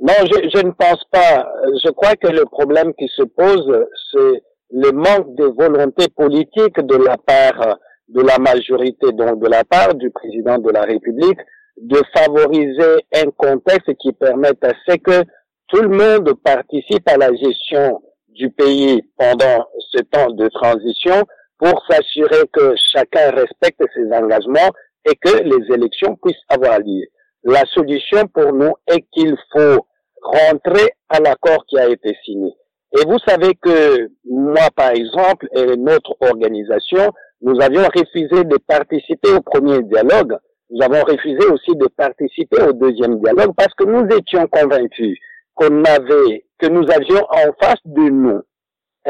Non, 0.00 0.14
je, 0.22 0.48
je, 0.54 0.64
ne 0.64 0.70
pense 0.70 1.04
pas. 1.10 1.46
Je 1.84 1.90
crois 1.90 2.16
que 2.16 2.28
le 2.28 2.44
problème 2.44 2.94
qui 2.98 3.08
se 3.08 3.22
pose, 3.22 3.86
c'est 4.12 4.42
le 4.70 4.92
manque 4.92 5.34
de 5.36 5.44
volonté 5.44 6.06
politique 6.08 6.80
de 6.80 6.96
la 6.96 7.16
part 7.18 7.78
de 8.08 8.22
la 8.22 8.38
majorité, 8.38 9.12
donc 9.12 9.40
de 9.42 9.48
la 9.48 9.64
part 9.64 9.94
du 9.94 10.10
président 10.10 10.58
de 10.58 10.70
la 10.70 10.82
République, 10.82 11.38
de 11.76 12.00
favoriser 12.14 13.04
un 13.14 13.30
contexte 13.36 13.94
qui 14.00 14.12
permette 14.12 14.64
à 14.64 14.72
ce 14.86 14.96
que 14.96 15.24
tout 15.68 15.82
le 15.82 15.88
monde 15.88 16.32
participe 16.42 17.06
à 17.06 17.18
la 17.18 17.34
gestion 17.34 18.00
du 18.38 18.50
pays 18.50 19.02
pendant 19.18 19.66
ce 19.90 19.98
temps 20.02 20.30
de 20.30 20.48
transition 20.48 21.24
pour 21.58 21.82
s'assurer 21.90 22.46
que 22.52 22.74
chacun 22.92 23.30
respecte 23.30 23.82
ses 23.94 24.06
engagements 24.16 24.70
et 25.04 25.14
que 25.16 25.42
les 25.42 25.74
élections 25.74 26.16
puissent 26.22 26.36
avoir 26.48 26.78
lieu. 26.78 27.04
La 27.44 27.64
solution 27.74 28.26
pour 28.32 28.52
nous 28.52 28.72
est 28.86 29.04
qu'il 29.12 29.36
faut 29.52 29.86
rentrer 30.22 30.92
à 31.08 31.18
l'accord 31.20 31.64
qui 31.68 31.78
a 31.78 31.88
été 31.88 32.16
signé. 32.24 32.54
Et 32.96 33.04
vous 33.06 33.18
savez 33.26 33.54
que 33.60 34.08
moi, 34.24 34.68
par 34.74 34.92
exemple, 34.92 35.48
et 35.54 35.76
notre 35.76 36.16
organisation, 36.20 37.12
nous 37.42 37.60
avions 37.60 37.84
refusé 37.94 38.44
de 38.44 38.56
participer 38.66 39.32
au 39.32 39.40
premier 39.40 39.82
dialogue. 39.82 40.36
Nous 40.70 40.82
avons 40.82 41.02
refusé 41.02 41.44
aussi 41.46 41.76
de 41.76 41.88
participer 41.96 42.62
au 42.62 42.72
deuxième 42.72 43.20
dialogue 43.20 43.52
parce 43.56 43.74
que 43.74 43.84
nous 43.84 44.06
étions 44.16 44.46
convaincus 44.48 45.18
qu'on 45.58 45.84
avait, 45.84 46.46
que 46.58 46.68
nous 46.68 46.88
avions 46.88 47.26
en 47.30 47.52
face 47.60 47.80
de 47.84 48.08
nous 48.08 48.42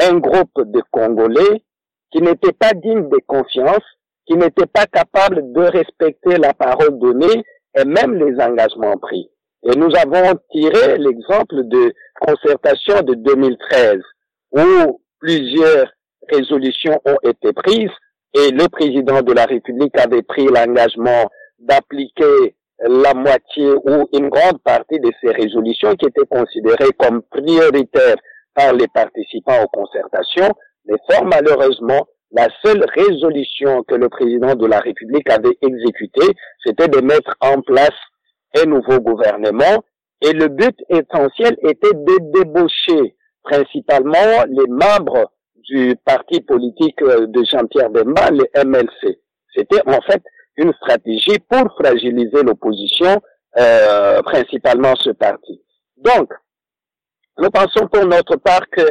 un 0.01 0.17
groupe 0.17 0.65
de 0.65 0.81
Congolais 0.91 1.63
qui 2.11 2.21
n'étaient 2.21 2.53
pas 2.53 2.73
dignes 2.73 3.07
de 3.07 3.19
confiance, 3.27 3.83
qui 4.25 4.35
n'étaient 4.35 4.65
pas 4.65 4.87
capables 4.87 5.53
de 5.53 5.61
respecter 5.61 6.37
la 6.37 6.53
parole 6.53 6.97
donnée 6.99 7.43
et 7.77 7.85
même 7.85 8.15
les 8.15 8.41
engagements 8.41 8.97
pris. 8.97 9.29
Et 9.63 9.75
nous 9.75 9.93
avons 9.95 10.39
tiré 10.51 10.97
l'exemple 10.97 11.63
de 11.65 11.93
concertation 12.19 13.01
de 13.01 13.13
2013 13.13 13.99
où 14.53 15.01
plusieurs 15.19 15.91
résolutions 16.31 16.99
ont 17.05 17.29
été 17.29 17.53
prises 17.53 17.91
et 18.33 18.51
le 18.51 18.67
président 18.69 19.21
de 19.21 19.33
la 19.33 19.45
République 19.45 19.97
avait 19.99 20.23
pris 20.23 20.45
l'engagement 20.47 21.29
d'appliquer 21.59 22.55
la 22.81 23.13
moitié 23.13 23.71
ou 23.83 24.07
une 24.13 24.29
grande 24.29 24.61
partie 24.63 24.99
de 24.99 25.11
ces 25.21 25.31
résolutions 25.31 25.95
qui 25.95 26.05
étaient 26.05 26.27
considérées 26.29 26.91
comme 26.97 27.21
prioritaires 27.23 28.17
par 28.53 28.73
les 28.73 28.87
participants 28.87 29.63
aux 29.63 29.67
concertations, 29.67 30.53
mais 30.85 30.95
fort 31.09 31.25
malheureusement, 31.25 32.07
la 32.31 32.47
seule 32.63 32.85
résolution 32.95 33.83
que 33.83 33.95
le 33.95 34.07
président 34.09 34.55
de 34.55 34.67
la 34.67 34.79
République 34.79 35.29
avait 35.29 35.57
exécutée, 35.61 36.35
c'était 36.63 36.87
de 36.87 37.01
mettre 37.01 37.35
en 37.41 37.61
place 37.61 37.97
un 38.55 38.65
nouveau 38.65 38.99
gouvernement 38.99 39.83
et 40.21 40.33
le 40.33 40.47
but 40.47 40.75
essentiel 40.89 41.57
était 41.63 41.93
de 41.93 42.39
débaucher 42.39 43.15
principalement 43.43 44.43
les 44.47 44.67
membres 44.67 45.31
du 45.69 45.95
parti 46.05 46.41
politique 46.41 46.99
de 47.01 47.43
Jean-Pierre 47.45 47.89
Bemba, 47.89 48.29
le 48.31 48.45
MLC. 48.65 49.19
C'était 49.55 49.81
en 49.87 50.01
fait 50.01 50.21
une 50.57 50.73
stratégie 50.73 51.39
pour 51.49 51.71
fragiliser 51.79 52.43
l'opposition, 52.43 53.21
euh, 53.57 54.21
principalement 54.21 54.95
ce 54.95 55.11
parti. 55.11 55.61
Donc, 55.97 56.31
nous 57.37 57.49
pensons 57.49 57.87
pour 57.87 58.05
notre 58.05 58.35
part 58.37 58.67
que 58.69 58.81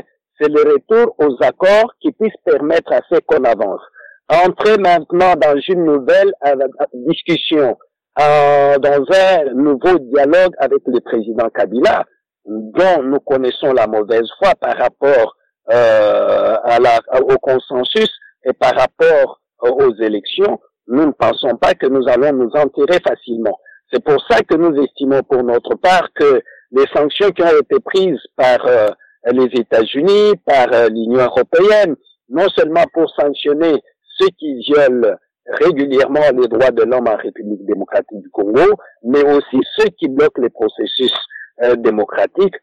c'est 0.41 0.49
le 0.49 0.73
retour 0.73 1.15
aux 1.19 1.37
accords 1.43 1.93
qui 2.01 2.13
puisse 2.13 2.35
permettre 2.45 2.93
à 2.93 3.01
ce 3.11 3.19
qu'on 3.27 3.45
avance. 3.45 3.81
Entrer 4.29 4.77
maintenant 4.79 5.35
dans 5.37 5.59
une 5.69 5.85
nouvelle 5.85 6.33
euh, 6.47 6.55
discussion, 6.95 7.77
euh, 8.21 8.79
dans 8.79 9.05
un 9.11 9.53
nouveau 9.55 9.99
dialogue 9.99 10.55
avec 10.59 10.81
le 10.87 11.01
président 11.01 11.49
Kabila, 11.51 12.05
dont 12.47 13.03
nous 13.03 13.21
connaissons 13.21 13.73
la 13.73 13.87
mauvaise 13.87 14.29
foi 14.39 14.55
par 14.61 14.77
rapport 14.77 15.37
euh, 15.71 16.57
au 17.29 17.37
consensus 17.39 18.11
et 18.45 18.53
par 18.53 18.75
rapport 18.75 19.41
aux 19.61 19.95
élections, 19.97 20.59
nous 20.89 21.07
ne 21.07 21.13
pensons 21.13 21.57
pas 21.57 21.75
que 21.75 21.87
nous 21.87 22.09
allons 22.09 22.33
nous 22.33 22.51
en 22.55 22.69
tirer 22.69 22.99
facilement. 23.07 23.59
C'est 23.93 24.03
pour 24.03 24.23
ça 24.29 24.41
que 24.43 24.55
nous 24.57 24.75
estimons 24.83 25.23
pour 25.23 25.43
notre 25.43 25.75
part 25.77 26.09
que 26.15 26.43
les 26.73 26.87
sanctions 26.95 27.31
qui 27.31 27.43
ont 27.43 27.59
été 27.61 27.81
prises 27.85 28.21
par 28.37 28.59
euh, 28.67 28.89
les 29.33 29.49
États-Unis, 29.61 30.35
par 30.45 30.67
euh, 30.73 30.89
l'Union 30.89 31.25
européenne, 31.25 31.97
non 32.29 32.47
seulement 32.57 32.85
pour 32.93 33.11
sanctionner 33.19 33.83
ceux 34.19 34.29
qui 34.39 34.59
violent 34.61 35.17
régulièrement 35.47 36.21
les 36.35 36.49
droits 36.49 36.71
de 36.71 36.83
l'homme 36.83 37.09
en 37.09 37.17
République 37.17 37.65
démocratique 37.65 38.21
du 38.21 38.31
Congo, 38.31 38.75
mais 39.03 39.23
aussi 39.25 39.59
ceux 39.77 39.89
qui 39.99 40.09
bloquent 40.09 40.43
les 40.43 40.51
processus 40.51 41.13
euh, 41.63 41.75
démocratiques, 41.77 42.57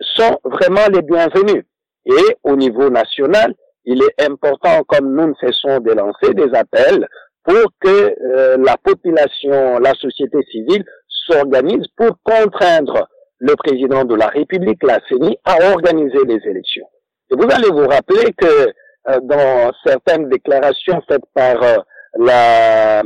sont 0.00 0.38
vraiment 0.44 0.86
les 0.92 1.02
bienvenus. 1.02 1.64
Et 2.06 2.36
au 2.44 2.54
niveau 2.54 2.88
national, 2.90 3.54
il 3.84 4.02
est 4.02 4.24
important, 4.24 4.84
comme 4.86 5.12
nous 5.14 5.28
ne 5.28 5.34
cessons 5.40 5.80
de 5.80 5.92
lancer 5.92 6.34
des 6.34 6.54
appels, 6.54 7.08
pour 7.48 7.72
que 7.80 8.14
la 8.62 8.76
population, 8.76 9.78
la 9.78 9.94
société 9.94 10.36
civile 10.50 10.84
s'organise 11.08 11.86
pour 11.96 12.10
contraindre 12.22 13.08
le 13.38 13.54
président 13.56 14.04
de 14.04 14.14
la 14.14 14.26
République, 14.26 14.82
la 14.82 15.00
CENI, 15.08 15.38
a 15.44 15.72
organisé 15.72 16.18
les 16.26 16.40
élections. 16.44 16.86
Et 17.30 17.36
vous 17.36 17.48
allez 17.50 17.68
vous 17.68 17.86
rappeler 17.88 18.32
que 18.32 18.46
euh, 18.46 19.20
dans 19.22 19.72
certaines 19.86 20.28
déclarations 20.28 21.00
faites 21.08 21.24
par 21.34 21.62
euh, 21.62 21.76
la, 22.18 23.02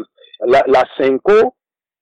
la, 0.46 0.62
la 0.66 0.84
CENCO, 0.96 1.54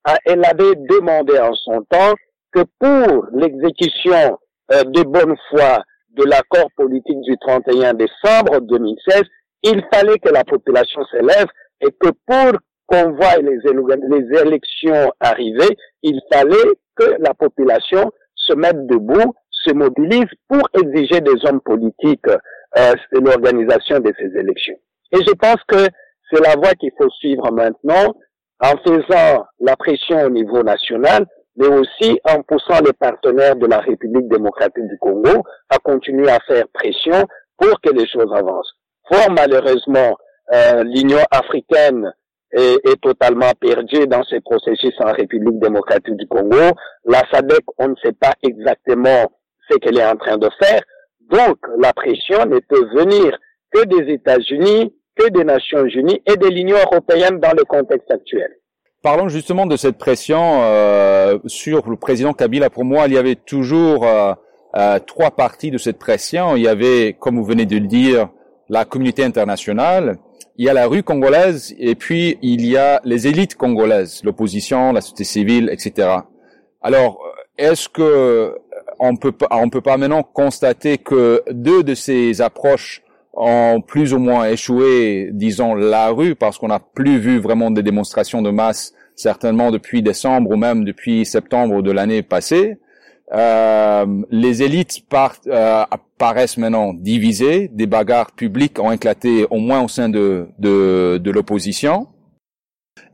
euh, 0.07 0.13
elle 0.25 0.45
avait 0.45 0.75
demandé 0.75 1.37
en 1.39 1.53
son 1.53 1.83
temps 1.89 2.13
que 2.51 2.61
pour 2.79 3.27
l'exécution 3.33 4.37
de 4.69 5.03
bonne 5.03 5.35
foi 5.49 5.83
de 6.11 6.23
l'accord 6.23 6.69
politique 6.77 7.19
du 7.21 7.37
31 7.37 7.93
décembre 7.93 8.61
2016, 8.61 9.23
il 9.63 9.83
fallait 9.93 10.17
que 10.19 10.29
la 10.29 10.43
population 10.45 11.03
s'élève 11.11 11.47
et 11.81 11.91
que 11.99 12.09
pour 12.25 12.59
qu'on 12.87 13.11
voie 13.11 13.37
les, 13.37 14.41
élections 14.41 15.13
arriver, 15.19 15.77
il 16.03 16.19
fallait 16.31 16.71
que 16.95 17.15
la 17.19 17.33
population 17.33 18.11
se 18.35 18.53
mettent 18.53 18.87
debout, 18.87 19.33
se 19.49 19.73
mobilisent 19.73 20.33
pour 20.47 20.61
exiger 20.73 21.21
des 21.21 21.45
hommes 21.45 21.61
politiques 21.61 22.27
euh, 22.77 22.93
l'organisation 23.11 23.99
de 23.99 24.11
ces 24.17 24.37
élections. 24.37 24.77
Et 25.11 25.23
je 25.25 25.33
pense 25.33 25.61
que 25.67 25.87
c'est 26.31 26.41
la 26.41 26.55
voie 26.55 26.73
qu'il 26.73 26.91
faut 26.97 27.09
suivre 27.09 27.51
maintenant 27.51 28.13
en 28.61 28.77
faisant 28.85 29.45
la 29.59 29.75
pression 29.75 30.25
au 30.25 30.29
niveau 30.29 30.63
national, 30.63 31.25
mais 31.55 31.67
aussi 31.67 32.19
en 32.23 32.41
poussant 32.43 32.79
les 32.85 32.93
partenaires 32.93 33.55
de 33.55 33.67
la 33.67 33.79
République 33.79 34.29
démocratique 34.29 34.87
du 34.87 34.97
Congo 34.99 35.43
à 35.69 35.77
continuer 35.79 36.29
à 36.29 36.39
faire 36.47 36.65
pression 36.73 37.25
pour 37.57 37.79
que 37.81 37.89
les 37.91 38.07
choses 38.07 38.31
avancent. 38.33 38.73
Fort 39.11 39.31
malheureusement, 39.31 40.15
euh, 40.53 40.83
l'Union 40.83 41.19
africaine 41.31 42.13
est, 42.51 43.01
totalement 43.01 43.51
perdue 43.59 44.07
dans 44.07 44.23
ces 44.23 44.41
processus 44.41 44.93
en 44.99 45.13
République 45.13 45.59
démocratique 45.59 46.17
du 46.17 46.27
Congo. 46.27 46.75
La 47.05 47.23
SADC, 47.31 47.63
on 47.77 47.89
ne 47.89 47.95
sait 48.03 48.11
pas 48.11 48.33
exactement 48.43 49.31
ce 49.69 49.77
qu'elle 49.77 49.97
est 49.97 50.05
en 50.05 50.17
train 50.17 50.37
de 50.37 50.49
faire. 50.59 50.81
Donc, 51.31 51.57
la 51.79 51.93
pression 51.93 52.45
ne 52.45 52.59
peut 52.59 52.85
venir 52.93 53.37
que 53.71 53.85
des 53.85 54.13
États-Unis, 54.13 54.93
que 55.15 55.29
des 55.29 55.43
Nations 55.43 55.85
Unies 55.85 56.21
et 56.25 56.35
de 56.35 56.47
l'Union 56.47 56.77
européenne 56.77 57.39
dans 57.39 57.53
le 57.57 57.63
contexte 57.63 58.11
actuel. 58.11 58.51
Parlons 59.01 59.29
justement 59.29 59.65
de 59.65 59.77
cette 59.77 59.97
pression 59.97 60.61
euh, 60.61 61.39
sur 61.47 61.89
le 61.89 61.95
président 61.95 62.33
Kabila. 62.33 62.69
Pour 62.69 62.85
moi, 62.85 63.07
il 63.07 63.13
y 63.13 63.17
avait 63.17 63.35
toujours 63.35 64.05
euh, 64.05 64.33
euh, 64.75 64.99
trois 64.99 65.31
parties 65.31 65.71
de 65.71 65.79
cette 65.79 65.97
pression. 65.97 66.55
Il 66.55 66.61
y 66.61 66.67
avait, 66.67 67.15
comme 67.19 67.37
vous 67.37 67.43
venez 67.43 67.65
de 67.65 67.77
le 67.77 67.87
dire, 67.87 68.29
la 68.69 68.85
communauté 68.85 69.23
internationale, 69.23 70.17
il 70.61 70.65
y 70.65 70.69
a 70.69 70.73
la 70.73 70.85
rue 70.85 71.01
congolaise 71.01 71.73
et 71.79 71.95
puis 71.95 72.37
il 72.43 72.63
y 72.67 72.77
a 72.77 73.01
les 73.03 73.25
élites 73.25 73.55
congolaises, 73.55 74.21
l'opposition, 74.23 74.93
la 74.93 75.01
société 75.01 75.23
civile, 75.23 75.69
etc. 75.71 76.09
Alors, 76.83 77.19
est-ce 77.57 77.89
que 77.89 78.59
on 78.99 79.15
peut 79.15 79.31
pas, 79.31 79.47
on 79.49 79.71
peut 79.71 79.81
pas 79.81 79.97
maintenant 79.97 80.21
constater 80.21 80.99
que 80.99 81.41
deux 81.49 81.81
de 81.81 81.95
ces 81.95 82.43
approches 82.43 83.01
ont 83.33 83.81
plus 83.81 84.13
ou 84.13 84.19
moins 84.19 84.45
échoué, 84.45 85.31
disons, 85.33 85.73
la 85.73 86.09
rue, 86.09 86.35
parce 86.35 86.59
qu'on 86.59 86.67
n'a 86.67 86.79
plus 86.79 87.17
vu 87.17 87.39
vraiment 87.39 87.71
des 87.71 87.81
démonstrations 87.81 88.43
de 88.43 88.51
masse, 88.51 88.93
certainement 89.15 89.71
depuis 89.71 90.03
décembre 90.03 90.51
ou 90.51 90.57
même 90.57 90.85
depuis 90.85 91.25
septembre 91.25 91.81
de 91.81 91.91
l'année 91.91 92.21
passée? 92.21 92.77
Euh, 93.33 94.05
les 94.29 94.61
élites 94.61 95.07
partent, 95.07 95.47
euh, 95.47 95.83
paraissent 96.17 96.57
maintenant 96.57 96.93
divisées, 96.93 97.69
des 97.69 97.87
bagarres 97.87 98.31
publiques 98.31 98.77
ont 98.79 98.91
éclaté 98.91 99.47
au 99.49 99.57
moins 99.57 99.81
au 99.81 99.87
sein 99.87 100.09
de, 100.09 100.47
de, 100.59 101.17
de 101.17 101.31
l'opposition. 101.31 102.07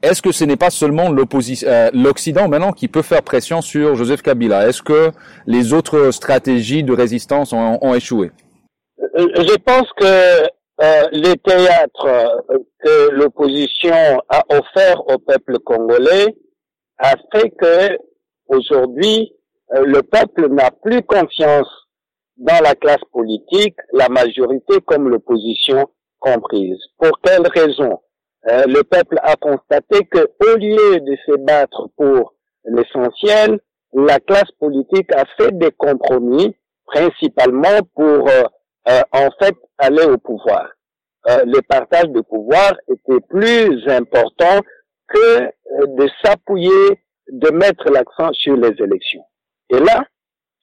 Est-ce 0.01 0.23
que 0.23 0.31
ce 0.31 0.43
n'est 0.43 0.57
pas 0.57 0.71
seulement 0.71 1.11
euh, 1.11 1.89
l'Occident 1.93 2.47
maintenant 2.47 2.71
qui 2.71 2.87
peut 2.87 3.03
faire 3.03 3.21
pression 3.21 3.61
sur 3.61 3.95
Joseph 3.95 4.23
Kabila? 4.23 4.67
Est-ce 4.67 4.81
que 4.81 5.11
les 5.45 5.71
autres 5.71 6.11
stratégies 6.11 6.83
de 6.83 6.93
résistance 6.93 7.53
ont, 7.53 7.77
ont 7.81 7.93
échoué? 7.93 8.31
Euh, 8.99 9.27
Je 9.35 9.55
pense 9.57 9.87
que 9.97 10.47
euh, 10.81 11.03
les 11.11 11.37
théâtres 11.37 12.43
que 12.83 13.09
l'opposition 13.11 14.19
a 14.29 14.43
offert 14.49 14.99
au 15.07 15.19
peuple 15.19 15.59
congolais 15.59 16.35
a 16.97 17.15
fait 17.31 17.51
que 17.51 17.97
aujourd'hui 18.47 19.33
le 19.69 20.01
peuple 20.01 20.49
n'a 20.49 20.71
plus 20.71 21.01
confiance 21.03 21.67
dans 22.37 22.63
la 22.63 22.75
classe 22.75 23.03
politique, 23.11 23.75
la 23.93 24.09
majorité 24.09 24.79
comme 24.85 25.09
l'opposition 25.09 25.89
comprise. 26.19 26.79
Pour 26.97 27.19
quelle 27.21 27.47
raison? 27.47 27.99
Euh, 28.49 28.63
le 28.67 28.83
peuple 28.83 29.17
a 29.23 29.35
constaté 29.35 30.05
que 30.05 30.19
au 30.19 30.57
lieu 30.57 30.99
de 30.99 31.17
se 31.25 31.37
battre 31.39 31.89
pour 31.97 32.33
l'essentiel, 32.65 33.59
la 33.93 34.19
classe 34.19 34.51
politique 34.59 35.11
a 35.13 35.25
fait 35.37 35.51
des 35.57 35.71
compromis, 35.71 36.55
principalement 36.85 37.79
pour 37.95 38.29
euh, 38.29 38.43
euh, 38.89 39.01
en 39.11 39.29
fait 39.39 39.55
aller 39.77 40.05
au 40.05 40.17
pouvoir. 40.17 40.69
le 41.27 41.59
partage 41.61 42.09
de 42.09 42.21
pouvoir 42.21 42.71
était 42.87 43.19
plus 43.27 43.85
important 43.89 44.61
que 45.09 45.41
de 45.97 46.09
s'appuyer, 46.23 47.01
de 47.29 47.49
mettre 47.51 47.91
l'accent 47.91 48.31
sur 48.31 48.55
les 48.55 48.73
élections. 48.81 49.25
Et 49.69 49.79
là, 49.79 50.05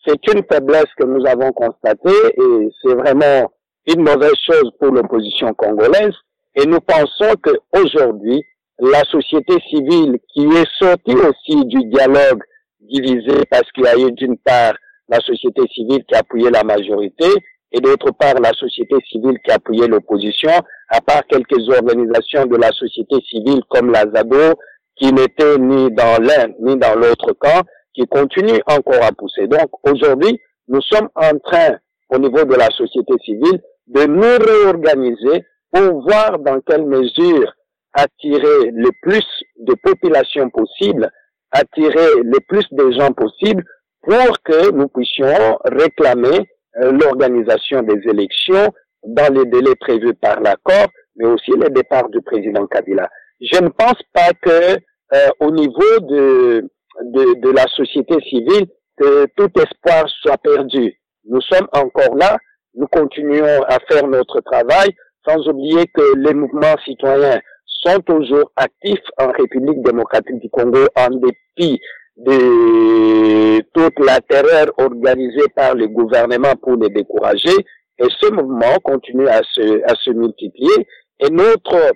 c'est 0.06 0.26
une 0.32 0.42
faiblesse 0.50 0.92
que 0.99 1.04
nous 1.04 1.25
avons 1.26 1.52
constatée 1.52 2.34
et 2.37 2.68
c'est 2.82 2.94
vraiment 2.94 3.50
une 3.87 4.02
mauvaise 4.02 4.37
chose 4.46 4.70
pour 4.78 4.92
l'opposition 4.92 5.52
congolaise. 5.54 6.14
Et 6.54 6.66
nous 6.66 6.80
pensons 6.80 7.34
qu'aujourd'hui, 7.42 8.42
la 8.78 9.02
société 9.04 9.54
civile 9.68 10.18
qui 10.32 10.44
est 10.44 10.68
sortie 10.78 11.14
aussi 11.14 11.64
du 11.66 11.84
dialogue 11.90 12.42
divisé 12.80 13.44
parce 13.50 13.70
qu'il 13.73 13.84
y 13.84 13.88
a 13.88 13.96
eu 13.96 14.12
d'une 14.12 14.37
part 14.38 14.75
la 15.08 15.20
société 15.20 15.62
civile 15.73 16.04
qui 16.06 16.14
a 16.14 16.18
appuyé 16.18 16.50
la 16.50 16.64
majorité 16.64 17.26
et 17.73 17.80
d'autre 17.80 18.11
part 18.12 18.34
la 18.40 18.52
société 18.52 18.96
civile 19.11 19.38
qui 19.44 19.50
a 19.50 19.54
appuyé 19.54 19.87
l'opposition, 19.87 20.50
à 20.88 21.00
part 21.00 21.26
quelques 21.26 21.68
organisations 21.68 22.46
de 22.46 22.56
la 22.56 22.70
société 22.73 23.16
civile 23.28 23.62
comme 23.68 23.90
la 23.90 24.02
ZADO 24.02 24.55
qui 24.96 25.12
n'étaient 25.12 25.59
ni 25.59 25.90
dans 25.90 26.22
l'un 26.22 26.48
ni 26.61 26.76
dans 26.76 26.94
l'autre 26.94 27.33
camp, 27.33 27.62
qui 27.94 28.07
continuent 28.07 28.61
encore 28.66 29.02
à 29.02 29.12
pousser. 29.12 29.46
Donc 29.46 29.68
aujourd'hui, 29.85 30.40
nous 30.68 30.80
sommes 30.83 31.09
en 31.14 31.38
train, 31.38 31.78
au 32.11 32.18
niveau 32.18 32.44
de 32.44 32.54
la 32.54 32.68
société 32.70 33.14
civile, 33.24 33.61
de 33.87 34.04
nous 34.07 34.44
réorganiser 34.44 35.44
pour 35.70 36.02
voir 36.02 36.38
dans 36.38 36.61
quelle 36.61 36.87
mesure 36.87 37.52
attirer 37.92 38.70
le 38.72 38.90
plus 39.02 39.24
de 39.59 39.74
population 39.83 40.50
possible, 40.50 41.11
attirer 41.52 42.22
le 42.22 42.38
plus 42.48 42.66
de 42.72 42.90
gens 42.92 43.12
possible 43.12 43.62
pour 44.02 44.42
que 44.42 44.70
nous 44.72 44.88
puissions 44.88 45.59
réclamer 45.64 46.48
euh, 46.83 46.92
l'organisation 46.92 47.83
des 47.83 48.00
élections 48.11 48.72
dans 49.07 49.33
les 49.33 49.44
délais 49.46 49.76
prévus 49.76 50.14
par 50.14 50.40
l'accord, 50.40 50.88
mais 51.16 51.26
aussi 51.26 51.52
le 51.52 51.68
départ 51.70 52.09
du 52.09 52.20
président 52.22 52.66
Kabila. 52.66 53.09
Je 53.40 53.62
ne 53.62 53.68
pense 53.68 54.00
pas 54.12 54.33
que 54.42 54.76
euh, 55.12 55.28
au 55.40 55.50
niveau 55.50 56.00
de, 56.00 56.68
de, 57.02 57.40
de 57.40 57.50
la 57.50 57.66
société 57.68 58.14
civile, 58.28 58.66
que 58.96 59.26
tout 59.37 59.50
espoir 59.61 60.04
soit 60.22 60.38
perdu. 60.38 60.94
Nous 61.24 61.40
sommes 61.40 61.68
encore 61.72 62.16
là, 62.16 62.37
nous 62.74 62.87
continuons 62.87 63.62
à 63.66 63.78
faire 63.88 64.07
notre 64.07 64.40
travail, 64.40 64.90
sans 65.26 65.48
oublier 65.48 65.87
que 65.87 66.16
les 66.16 66.35
mouvements 66.35 66.76
citoyens 66.85 67.40
sont 67.66 68.00
toujours 68.00 68.52
actifs 68.57 69.04
en 69.18 69.30
République 69.33 69.83
démocratique 69.83 70.40
du 70.40 70.50
Congo 70.50 70.87
en 70.96 71.09
dépit 71.11 71.80
de 72.16 73.61
toute 73.72 73.98
la 73.98 74.20
terreur 74.20 74.66
organisée 74.78 75.48
par 75.54 75.74
le 75.74 75.88
gouvernement 75.88 76.54
pour 76.62 76.76
les 76.76 76.88
décourager. 76.90 77.57
Et 77.98 78.07
ce 78.20 78.30
mouvement 78.30 78.76
continue 78.83 79.28
à 79.28 79.40
se, 79.42 79.83
à 79.85 79.94
se 79.94 80.11
multiplier. 80.11 80.87
Et 81.20 81.30
notre, 81.30 81.92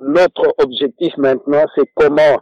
notre 0.00 0.54
objectif 0.58 1.16
maintenant, 1.16 1.64
c'est 1.74 1.88
comment 1.94 2.40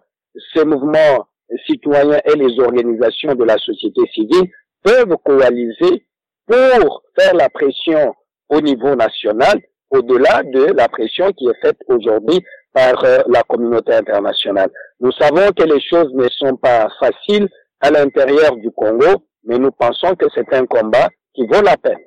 ces 0.54 0.64
mouvements 0.64 1.26
citoyens 1.66 2.20
et 2.24 2.36
les 2.36 2.58
organisations 2.60 3.34
de 3.34 3.44
la 3.44 3.56
société 3.58 4.00
civile 4.12 4.50
peuvent 4.82 5.16
coaliser 5.24 6.04
pour 6.46 7.02
faire 7.18 7.34
la 7.34 7.48
pression 7.48 8.14
au 8.48 8.60
niveau 8.60 8.94
national 8.94 9.60
au-delà 9.90 10.42
de 10.42 10.72
la 10.76 10.88
pression 10.88 11.32
qui 11.32 11.46
est 11.46 11.60
faite 11.62 11.78
aujourd'hui 11.88 12.44
par 12.72 13.02
euh, 13.04 13.20
la 13.28 13.42
communauté 13.42 13.94
internationale. 13.94 14.70
Nous 15.00 15.12
savons 15.12 15.50
que 15.52 15.64
les 15.64 15.80
choses 15.80 16.12
ne 16.14 16.28
sont 16.28 16.56
pas 16.56 16.88
faciles 17.00 17.48
à 17.80 17.90
l'intérieur 17.90 18.56
du 18.56 18.70
Congo, 18.70 19.24
mais 19.44 19.58
nous 19.58 19.70
pensons 19.70 20.14
que 20.14 20.26
c'est 20.34 20.52
un 20.54 20.66
combat 20.66 21.08
qui 21.34 21.46
vaut 21.46 21.62
la 21.62 21.76
peine. 21.76 21.98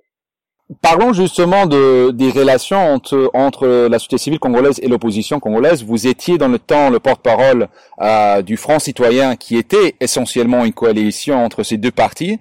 Parlons 0.79 1.11
justement 1.11 1.65
de, 1.65 2.11
des 2.11 2.29
relations 2.29 2.93
entre, 2.93 3.29
entre 3.33 3.67
la 3.89 3.99
société 3.99 4.17
civile 4.17 4.39
congolaise 4.39 4.79
et 4.81 4.87
l'opposition 4.87 5.41
congolaise. 5.41 5.83
Vous 5.83 6.07
étiez 6.07 6.37
dans 6.37 6.47
le 6.47 6.59
temps 6.59 6.89
le 6.89 6.99
porte-parole 6.99 7.67
euh, 7.99 8.41
du 8.41 8.55
Front 8.55 8.79
citoyen 8.79 9.35
qui 9.35 9.57
était 9.57 9.95
essentiellement 9.99 10.63
une 10.63 10.71
coalition 10.71 11.43
entre 11.43 11.63
ces 11.63 11.75
deux 11.75 11.91
partis. 11.91 12.39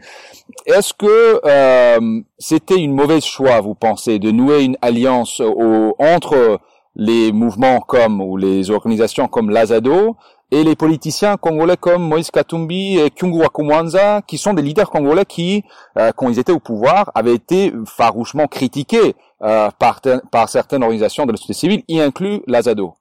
Est-ce 0.66 0.94
que 0.94 1.40
euh, 1.44 2.20
c'était 2.38 2.78
une 2.78 2.94
mauvaise 2.94 3.24
choix, 3.24 3.60
vous 3.60 3.74
pensez, 3.74 4.20
de 4.20 4.30
nouer 4.30 4.62
une 4.62 4.76
alliance 4.80 5.40
au, 5.40 5.96
entre 5.98 6.60
les 6.94 7.32
mouvements 7.32 7.80
comme 7.80 8.20
ou 8.20 8.36
les 8.36 8.70
organisations 8.70 9.26
comme 9.26 9.50
l'Azado 9.50 10.16
et 10.52 10.64
les 10.64 10.74
politiciens 10.74 11.36
congolais 11.36 11.76
comme 11.76 12.02
Moïse 12.02 12.30
Katumbi 12.30 12.98
et 12.98 13.10
Kyungu 13.10 13.38
Wakumwanza, 13.38 14.22
qui 14.22 14.36
sont 14.36 14.52
des 14.52 14.62
leaders 14.62 14.90
congolais 14.90 15.24
qui, 15.24 15.64
euh, 15.98 16.10
quand 16.16 16.28
ils 16.28 16.38
étaient 16.38 16.52
au 16.52 16.58
pouvoir, 16.58 17.12
avaient 17.14 17.34
été 17.34 17.72
farouchement 17.86 18.46
critiqués 18.46 19.14
euh, 19.42 19.68
par, 19.78 20.00
par 20.32 20.48
certaines 20.48 20.82
organisations 20.82 21.24
de 21.24 21.32
la 21.32 21.36
société 21.36 21.54
civile, 21.54 21.82
y 21.88 22.00
inclut 22.00 22.42
l'Azado. 22.46 22.94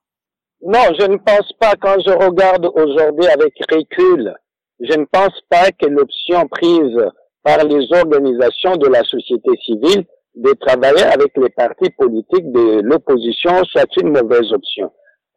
Non, 0.62 0.94
je 1.00 1.06
ne 1.06 1.18
pense 1.18 1.52
pas, 1.60 1.74
quand 1.80 1.96
je 2.06 2.12
regarde 2.12 2.70
aujourd'hui 2.76 3.28
avec 3.28 3.54
recul, 3.72 4.36
je 4.80 4.94
ne 4.98 5.06
pense 5.06 5.40
pas 5.50 5.72
que 5.72 5.88
l'option 5.88 6.48
prise 6.48 6.98
par 7.44 7.64
les 7.64 7.88
organisations 7.94 8.76
de 8.76 8.88
la 8.88 9.04
société 9.04 9.50
civile 9.66 10.06
de 10.36 10.52
travailler 10.54 11.04
avec 11.04 11.36
les 11.38 11.50
partis 11.50 11.90
politiques 11.98 12.52
de 12.52 12.82
l'opposition 12.82 13.64
soit 13.66 13.90
une 13.98 14.10
mauvaise 14.10 14.52
option. 14.54 14.92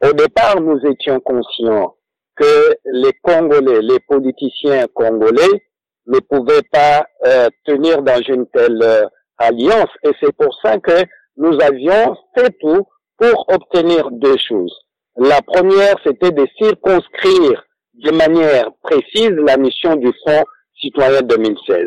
Au 0.05 0.13
départ, 0.13 0.61
nous 0.61 0.79
étions 0.91 1.21
conscients 1.21 1.95
que 2.43 2.77
les 2.93 3.13
Congolais, 3.23 3.81
les 3.83 4.01
politiciens 4.01 4.87
congolais 4.95 5.63
ne 6.07 6.19
pouvaient 6.19 6.67
pas 6.73 7.07
euh, 7.25 7.49
tenir 7.65 8.03
dans 8.03 8.21
une 8.23 8.47
telle 8.49 8.83
euh, 8.83 9.07
alliance. 9.39 9.91
Et 10.03 10.11
c'est 10.21 10.35
pour 10.37 10.53
ça 10.61 10.79
que 10.79 11.05
nous 11.37 11.57
avions 11.61 12.17
fait 12.37 12.51
tout 12.61 12.85
pour 13.19 13.47
obtenir 13.49 14.11
deux 14.11 14.37
choses. 14.49 14.77
La 15.17 15.41
première, 15.43 15.95
c'était 16.05 16.33
de 16.33 16.47
circonscrire 16.59 17.65
de 17.95 18.11
manière 18.11 18.71
précise 18.83 19.31
la 19.47 19.57
mission 19.57 19.95
du 19.95 20.11
Front 20.25 20.45
citoyen 20.81 21.23
2016. 21.23 21.87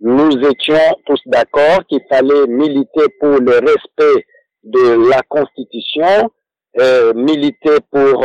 Nous 0.00 0.30
étions 0.48 0.94
tous 1.06 1.20
d'accord 1.26 1.84
qu'il 1.88 2.02
fallait 2.08 2.46
militer 2.46 3.06
pour 3.18 3.40
le 3.40 3.52
respect 3.52 4.26
de 4.62 5.10
la 5.10 5.22
Constitution, 5.22 6.30
euh, 6.78 7.12
militer 7.14 7.78
pour 7.90 8.24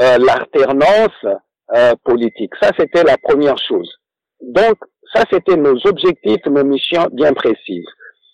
euh, 0.00 0.18
l'alternance 0.18 1.24
euh, 1.74 1.94
politique. 2.04 2.52
Ça, 2.60 2.70
c'était 2.78 3.02
la 3.02 3.16
première 3.18 3.58
chose. 3.58 3.90
Donc, 4.40 4.76
ça, 5.14 5.24
c'était 5.30 5.56
nos 5.56 5.76
objectifs, 5.86 6.44
nos 6.46 6.64
missions 6.64 7.06
bien 7.12 7.32
précises. 7.32 7.86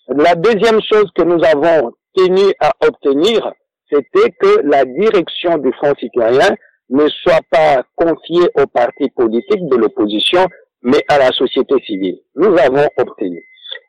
La 0.09 0.35
deuxième 0.35 0.81
chose 0.81 1.09
que 1.15 1.23
nous 1.23 1.43
avons 1.43 1.93
tenu 2.15 2.53
à 2.59 2.71
obtenir, 2.85 3.53
c'était 3.91 4.31
que 4.39 4.61
la 4.63 4.85
direction 4.85 5.57
du 5.57 5.71
Front 5.73 5.93
citoyen 5.99 6.55
ne 6.89 7.07
soit 7.07 7.41
pas 7.49 7.83
confiée 7.95 8.49
aux 8.55 8.67
partis 8.67 9.09
politiques 9.15 9.67
de 9.67 9.77
l'opposition, 9.77 10.45
mais 10.81 11.03
à 11.07 11.17
la 11.17 11.29
société 11.31 11.75
civile. 11.85 12.19
Nous 12.35 12.55
avons 12.57 12.85
obtenu. 12.97 13.43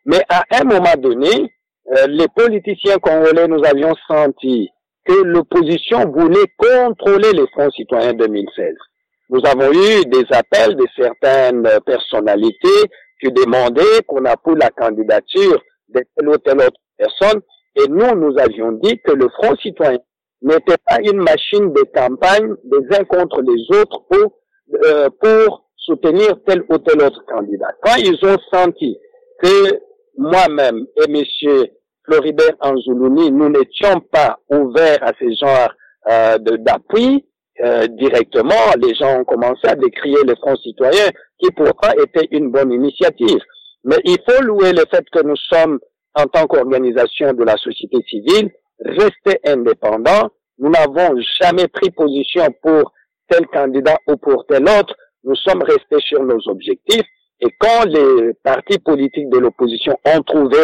Mais 0.06 0.22
à 0.28 0.44
un 0.60 0.64
moment 0.64 0.94
donné, 0.98 1.52
euh, 1.92 2.06
les 2.08 2.28
politiciens 2.34 2.98
congolais, 2.98 3.48
nous 3.48 3.64
avions 3.64 3.94
senti 4.08 4.70
que 5.04 5.22
l'opposition 5.22 6.10
voulait 6.10 6.50
contrôler 6.56 7.32
les 7.32 7.46
fonds 7.54 7.70
citoyens 7.70 8.14
2016. 8.14 8.74
Nous 9.30 9.40
avons 9.44 9.72
eu 9.72 10.04
des 10.06 10.24
appels 10.32 10.76
de 10.76 10.84
certaines 10.96 11.68
personnalités 11.86 12.90
qui 13.20 13.32
demandaient 13.32 14.02
qu'on 14.06 14.24
approuve 14.24 14.58
la 14.58 14.70
candidature 14.70 15.62
de 15.88 16.02
telle 16.16 16.28
ou 16.28 16.38
telle 16.38 16.58
autre 16.58 16.80
personne. 16.96 17.40
Et 17.76 17.88
nous, 17.88 18.14
nous 18.14 18.38
avions 18.38 18.72
dit 18.72 19.00
que 19.00 19.12
le 19.12 19.28
Front 19.30 19.56
citoyen 19.56 19.98
n'était 20.42 20.76
pas 20.86 20.98
une 21.00 21.22
machine 21.22 21.72
de 21.72 21.82
campagne 21.94 22.54
des 22.64 22.96
uns 22.96 23.04
contre 23.04 23.40
les 23.40 23.78
autres 23.78 24.02
pour, 24.10 24.38
euh, 24.84 25.08
pour 25.20 25.64
soutenir 25.76 26.34
tel 26.46 26.64
ou 26.68 26.78
tel 26.78 27.02
autre 27.02 27.24
candidat. 27.26 27.68
Quand 27.82 27.96
ils 27.96 28.18
ont 28.24 28.38
senti 28.52 28.98
que 29.42 29.80
moi-même 30.16 30.86
et 30.96 31.10
monsieur 31.10 31.66
Floribert 32.04 32.56
Anzoulouni, 32.60 33.30
nous 33.32 33.48
n'étions 33.48 34.00
pas 34.12 34.38
ouverts 34.50 35.02
à 35.02 35.12
ce 35.18 35.24
genre 35.40 35.72
euh, 36.10 36.38
d'appui 36.38 37.24
euh, 37.62 37.86
directement, 37.86 38.72
les 38.82 38.94
gens 38.94 39.20
ont 39.20 39.24
commencé 39.24 39.68
à 39.68 39.76
décrier 39.76 40.18
le 40.26 40.34
Front 40.34 40.56
citoyen, 40.56 41.10
qui 41.38 41.50
pourtant 41.52 41.92
était 42.02 42.26
une 42.32 42.50
bonne 42.50 42.72
initiative. 42.72 43.38
Mais 43.84 43.96
il 44.04 44.18
faut 44.28 44.42
louer 44.42 44.72
le 44.72 44.84
fait 44.90 45.04
que 45.12 45.22
nous 45.22 45.36
sommes, 45.36 45.78
en 46.14 46.24
tant 46.26 46.46
qu'organisation 46.46 47.32
de 47.32 47.44
la 47.44 47.56
société 47.56 47.98
civile, 48.08 48.50
restés 48.84 49.38
indépendants. 49.46 50.30
Nous 50.58 50.70
n'avons 50.70 51.16
jamais 51.40 51.68
pris 51.68 51.90
position 51.90 52.46
pour 52.62 52.92
tel 53.28 53.46
candidat 53.46 53.98
ou 54.08 54.16
pour 54.16 54.46
tel 54.46 54.62
autre. 54.64 54.94
Nous 55.22 55.36
sommes 55.36 55.62
restés 55.62 56.00
sur 56.00 56.24
nos 56.24 56.40
objectifs. 56.46 57.06
Et 57.40 57.48
quand 57.58 57.84
les 57.86 58.32
partis 58.42 58.78
politiques 58.78 59.28
de 59.28 59.38
l'opposition 59.38 59.96
ont 60.04 60.22
trouvé 60.22 60.58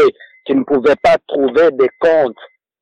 qu'ils 0.47 0.59
ne 0.59 0.65
pouvaient 0.65 0.97
pas 1.03 1.17
trouver 1.27 1.71
des 1.73 1.89
comptes 2.01 2.37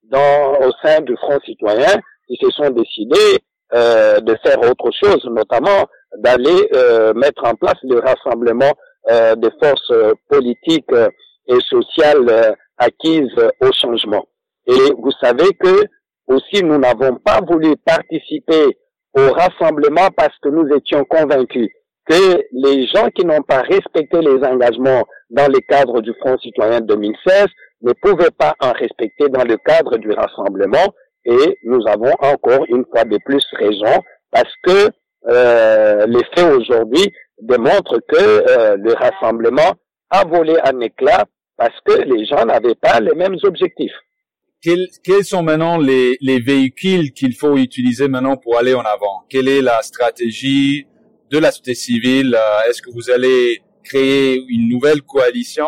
dans, 0.05 0.59
au 0.66 0.71
sein 0.83 1.01
du 1.01 1.16
Front 1.16 1.38
citoyen, 1.44 2.01
ils 2.29 2.38
se 2.40 2.51
sont 2.51 2.71
décidés 2.71 3.38
euh, 3.75 4.21
de 4.21 4.35
faire 4.42 4.59
autre 4.61 4.90
chose, 4.92 5.23
notamment 5.31 5.87
d'aller 6.16 6.68
euh, 6.75 7.12
mettre 7.14 7.44
en 7.44 7.55
place 7.55 7.77
le 7.83 7.99
rassemblement 7.99 8.73
euh, 9.11 9.35
des 9.37 9.51
forces 9.62 9.92
politiques 10.29 10.90
et 11.47 11.61
sociales 11.68 12.57
acquises 12.79 13.35
au 13.61 13.71
changement. 13.73 14.25
Et 14.66 14.92
vous 14.99 15.12
savez 15.21 15.49
que 15.61 15.85
aussi 16.29 16.62
nous 16.62 16.79
n'avons 16.79 17.16
pas 17.16 17.40
voulu 17.47 17.77
participer 17.85 18.79
au 19.14 19.33
rassemblement 19.33 20.09
parce 20.16 20.37
que 20.42 20.49
nous 20.49 20.75
étions 20.75 21.05
convaincus 21.05 21.68
que 22.07 22.42
les 22.53 22.87
gens 22.87 23.09
qui 23.14 23.25
n'ont 23.25 23.42
pas 23.42 23.62
respecté 23.62 24.21
les 24.21 24.42
engagements 24.44 25.05
dans 25.31 25.49
le 25.49 25.61
cadre 25.61 26.01
du 26.01 26.12
Front 26.21 26.38
citoyen 26.38 26.81
2016 26.81 27.47
ne 27.83 27.93
pouvaient 27.93 28.31
pas 28.37 28.55
en 28.61 28.73
respecter 28.73 29.29
dans 29.29 29.45
le 29.45 29.57
cadre 29.59 29.97
du 29.99 30.11
rassemblement. 30.12 30.93
Et 31.25 31.59
nous 31.64 31.81
avons 31.87 32.12
encore 32.21 32.64
une 32.69 32.85
fois 32.91 33.05
de 33.05 33.19
plus 33.25 33.45
raison 33.53 34.03
parce 34.31 34.53
que 34.64 34.88
euh, 35.29 36.07
les 36.07 36.25
faits 36.35 36.53
aujourd'hui 36.57 37.12
démontrent 37.41 38.01
que 38.09 38.17
euh, 38.17 38.77
le 38.77 38.95
rassemblement 38.95 39.75
a 40.11 40.25
volé 40.25 40.57
un 40.64 40.81
éclat 40.81 41.27
parce 41.57 41.75
que 41.85 42.01
les 42.03 42.25
gens 42.25 42.45
n'avaient 42.47 42.75
pas 42.77 43.01
les 43.01 43.14
mêmes 43.14 43.37
objectifs. 43.43 43.93
Quels, 44.62 44.88
quels 45.05 45.25
sont 45.25 45.43
maintenant 45.43 45.79
les, 45.79 46.17
les 46.21 46.41
véhicules 46.41 47.12
qu'il 47.12 47.35
faut 47.35 47.57
utiliser 47.57 48.09
maintenant 48.09 48.37
pour 48.37 48.59
aller 48.59 48.75
en 48.75 48.81
avant? 48.81 49.25
Quelle 49.29 49.49
est 49.49 49.62
la 49.62 49.83
stratégie 49.83 50.87
de 51.31 51.38
la 51.38 51.51
société 51.51 51.75
civile? 51.75 52.35
Euh, 52.35 52.69
Est-ce 52.69 52.83
que 52.83 52.91
vous 52.91 53.11
allez 53.11 53.61
créer 53.88 54.44
une 54.48 54.68
nouvelle 54.68 55.03
coalition 55.03 55.66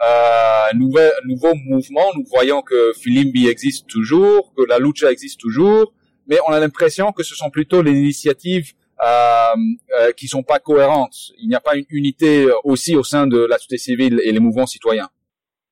euh, 0.00 0.70
un 0.72 0.76
nouvel, 0.76 1.10
nouveau 1.24 1.54
mouvement. 1.54 2.06
Nous 2.14 2.24
voyons 2.30 2.62
que 2.62 2.92
Filimbi 2.92 3.48
existe 3.48 3.88
toujours, 3.88 4.52
que 4.56 4.62
la 4.68 4.78
lucha 4.78 5.10
existe 5.10 5.40
toujours, 5.40 5.92
mais 6.28 6.38
on 6.46 6.52
a 6.52 6.60
l'impression 6.60 7.10
que 7.10 7.24
ce 7.24 7.34
sont 7.34 7.50
plutôt 7.50 7.82
les 7.82 7.92
initiatives 7.92 8.74
euh, 9.04 9.54
euh, 9.98 10.12
qui 10.12 10.28
sont 10.28 10.44
pas 10.44 10.60
cohérentes. 10.60 11.16
Il 11.40 11.48
n'y 11.48 11.56
a 11.56 11.60
pas 11.60 11.74
une 11.74 11.86
unité 11.90 12.46
aussi 12.62 12.94
au 12.94 13.02
sein 13.02 13.26
de 13.26 13.38
la 13.38 13.56
société 13.56 13.78
civile 13.78 14.20
et 14.22 14.30
les 14.30 14.38
mouvements 14.38 14.66
citoyens. 14.66 15.08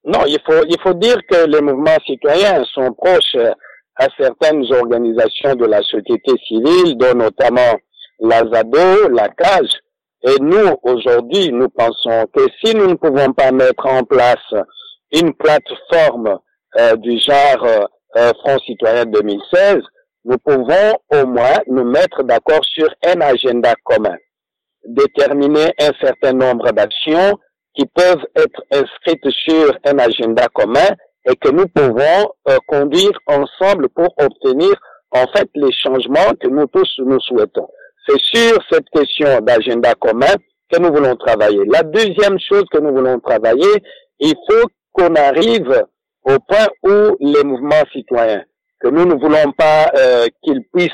Non, 0.05 0.21
il 0.27 0.41
faut 0.45 0.65
il 0.69 0.81
faut 0.83 0.95
dire 0.95 1.19
que 1.31 1.47
les 1.47 1.61
mouvements 1.61 1.99
citoyens 2.05 2.65
sont 2.75 2.93
proches 2.95 3.37
à 3.97 4.09
certaines 4.19 4.65
organisations 4.73 5.55
de 5.55 5.67
la 5.67 5.83
société 5.83 6.33
civile, 6.47 6.97
dont 6.97 7.15
notamment 7.15 7.79
la 8.21 8.41
ZADO, 8.41 9.09
la 9.11 9.29
CAGE, 9.29 9.71
et 10.27 10.41
nous, 10.41 10.77
aujourd'hui, 10.83 11.53
nous 11.53 11.69
pensons 11.69 12.27
que 12.35 12.41
si 12.61 12.75
nous 12.75 12.89
ne 12.89 12.95
pouvons 12.95 13.33
pas 13.33 13.53
mettre 13.53 13.87
en 13.87 14.03
place 14.03 14.53
une 15.13 15.33
plateforme 15.35 16.39
euh, 16.79 16.97
du 16.97 17.17
genre 17.19 17.65
euh, 17.65 17.85
euh 18.17 18.33
Front 18.41 18.59
citoyen 18.67 19.05
2016, 19.05 19.79
nous 20.25 20.39
pouvons 20.39 20.99
au 21.13 21.27
moins 21.27 21.61
nous 21.69 21.85
mettre 21.85 22.25
d'accord 22.25 22.65
sur 22.65 22.89
un 23.05 23.21
agenda 23.21 23.75
commun, 23.85 24.17
déterminer 24.85 25.73
un 25.79 25.93
certain 26.01 26.33
nombre 26.33 26.73
d'actions 26.73 27.39
qui 27.75 27.87
peuvent 27.87 28.27
être 28.35 28.63
inscrites 28.73 29.31
sur 29.31 29.79
un 29.85 29.99
agenda 29.99 30.49
commun 30.53 30.89
et 31.25 31.37
que 31.37 31.51
nous 31.51 31.69
pouvons 31.69 32.33
euh, 32.49 32.59
conduire 32.67 33.17
ensemble 33.27 33.89
pour 33.91 34.13
obtenir 34.19 34.75
en 35.13 35.27
fait 35.29 35.49
les 35.55 35.73
changements 35.73 36.35
que 36.41 36.49
nous 36.49 36.67
tous 36.67 36.99
nous 36.99 37.21
souhaitons. 37.21 37.69
C'est 38.07 38.21
sur 38.21 38.59
cette 38.71 38.89
question 38.91 39.41
d'agenda 39.41 39.95
commun 39.95 40.35
que 40.71 40.81
nous 40.81 40.93
voulons 40.93 41.17
travailler. 41.17 41.65
La 41.67 41.83
deuxième 41.83 42.39
chose 42.39 42.65
que 42.71 42.79
nous 42.79 42.95
voulons 42.95 43.19
travailler, 43.21 43.83
il 44.21 44.35
faut 44.49 44.69
qu'on 44.93 45.15
arrive 45.15 45.85
au 46.25 46.37
point 46.49 46.67
où 46.83 47.17
les 47.21 47.45
mouvements 47.45 47.85
citoyens, 47.93 48.45
que 48.81 48.89
nous 48.89 49.05
ne 49.05 49.15
voulons 49.15 49.53
pas 49.53 49.91
euh, 49.97 50.27
qu'ils 50.43 50.63
puissent 50.73 50.91